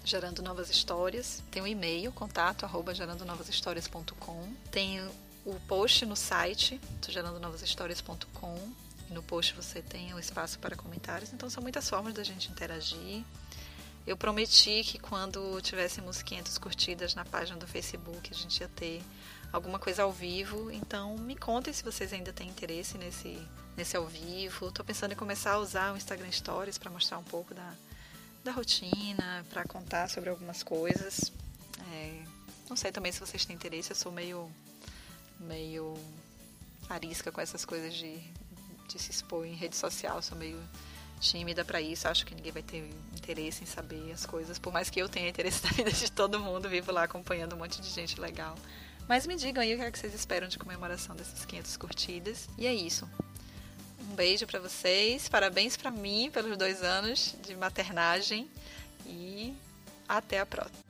Gerando 0.05 0.43
Novas 0.43 0.69
Histórias. 0.69 1.45
Tem 1.49 1.63
o 1.63 1.67
e-mail, 1.69 2.11
contato, 2.11 2.65
arroba 2.65 2.93
gerandonovashistórias.com. 2.93 4.53
Tem 4.73 5.01
o 5.47 5.55
post 5.69 6.05
no 6.07 6.17
site, 6.17 6.81
gerandonovashistórias.com 7.09 8.90
no 9.11 9.23
post 9.23 9.55
você 9.55 9.83
tem 9.83 10.15
o 10.15 10.19
espaço 10.19 10.59
para 10.59 10.77
comentários, 10.77 11.33
então 11.33 11.51
são 11.51 11.63
muitas 11.63 11.89
formas 11.89 12.15
da 12.15 12.23
gente 12.23 12.51
interagir. 12.51 13.25
Eu 14.07 14.17
prometi 14.17 14.83
que 14.83 14.99
quando 14.99 15.61
tivéssemos 15.61 16.23
500 16.23 16.59
curtidas 16.59 17.15
na 17.15 17.25
página 17.25 17.59
do 17.59 17.67
Facebook, 17.67 18.31
a 18.33 18.37
gente 18.37 18.61
ia 18.61 18.69
ter 18.69 19.03
alguma 19.53 19.79
coisa 19.79 20.03
ao 20.03 20.13
vivo. 20.13 20.71
Então, 20.71 21.17
me 21.19 21.37
contem 21.37 21.73
se 21.73 21.85
vocês 21.85 22.13
ainda 22.13 22.33
têm 22.33 22.49
interesse 22.49 22.97
nesse, 22.97 23.39
nesse 23.77 23.97
ao 23.97 24.07
vivo. 24.07 24.69
Estou 24.69 24.85
pensando 24.85 25.13
em 25.13 25.17
começar 25.17 25.53
a 25.53 25.59
usar 25.59 25.93
o 25.93 25.97
Instagram 25.97 26.31
Stories 26.33 26.79
para 26.79 26.91
mostrar 26.91 27.19
um 27.19 27.25
pouco 27.25 27.55
da, 27.55 27.75
da 28.43 28.53
rotina, 28.53 29.45
para 29.51 29.65
contar 29.65 30.09
sobre 30.09 30.31
algumas 30.31 30.63
coisas. 30.63 31.31
É, 31.93 32.23
não 32.69 32.77
sei 32.77 32.91
também 32.91 33.13
se 33.13 33.21
vocês 33.21 33.45
têm 33.45 33.55
interesse, 33.55 33.91
eu 33.91 33.97
sou 33.97 34.11
meio, 34.11 34.51
meio 35.39 35.95
arisca 36.89 37.31
com 37.31 37.41
essas 37.41 37.65
coisas 37.65 37.95
de 37.95 38.21
de 38.93 38.99
se 38.99 39.11
expor 39.11 39.47
em 39.47 39.55
rede 39.55 39.77
social, 39.77 40.21
sou 40.23 40.37
meio 40.37 40.59
tímida 41.21 41.65
para 41.65 41.81
isso, 41.81 42.09
acho 42.09 42.25
que 42.25 42.35
ninguém 42.35 42.51
vai 42.51 42.63
ter 42.63 42.89
interesse 43.15 43.63
em 43.63 43.67
saber 43.67 44.11
as 44.13 44.25
coisas, 44.25 44.59
por 44.59 44.73
mais 44.73 44.89
que 44.89 45.01
eu 45.01 45.09
tenha 45.09 45.29
interesse 45.29 45.63
na 45.67 45.71
vida 45.71 45.93
de 45.93 46.11
todo 46.11 46.41
mundo, 46.41 46.69
vivo 46.69 46.91
lá 46.91 47.05
acompanhando 47.05 47.55
um 47.55 47.59
monte 47.59 47.81
de 47.81 47.89
gente 47.89 48.19
legal. 48.19 48.57
Mas 49.07 49.27
me 49.27 49.37
digam 49.37 49.63
aí 49.63 49.75
o 49.75 49.77
que, 49.77 49.83
é 49.83 49.91
que 49.91 49.99
vocês 49.99 50.15
esperam 50.15 50.49
de 50.49 50.59
comemoração 50.59 51.17
dessas 51.17 51.45
500 51.45 51.77
curtidas. 51.77 52.49
E 52.57 52.65
é 52.65 52.73
isso. 52.73 53.11
Um 54.09 54.15
beijo 54.15 54.47
para 54.47 54.61
vocês, 54.61 55.29
parabéns 55.29 55.77
para 55.77 55.91
mim 55.91 56.31
pelos 56.33 56.57
dois 56.57 56.83
anos 56.83 57.35
de 57.45 57.57
maternagem 57.57 58.49
e 59.05 59.53
até 60.09 60.39
a 60.39 60.47
próxima. 60.47 60.90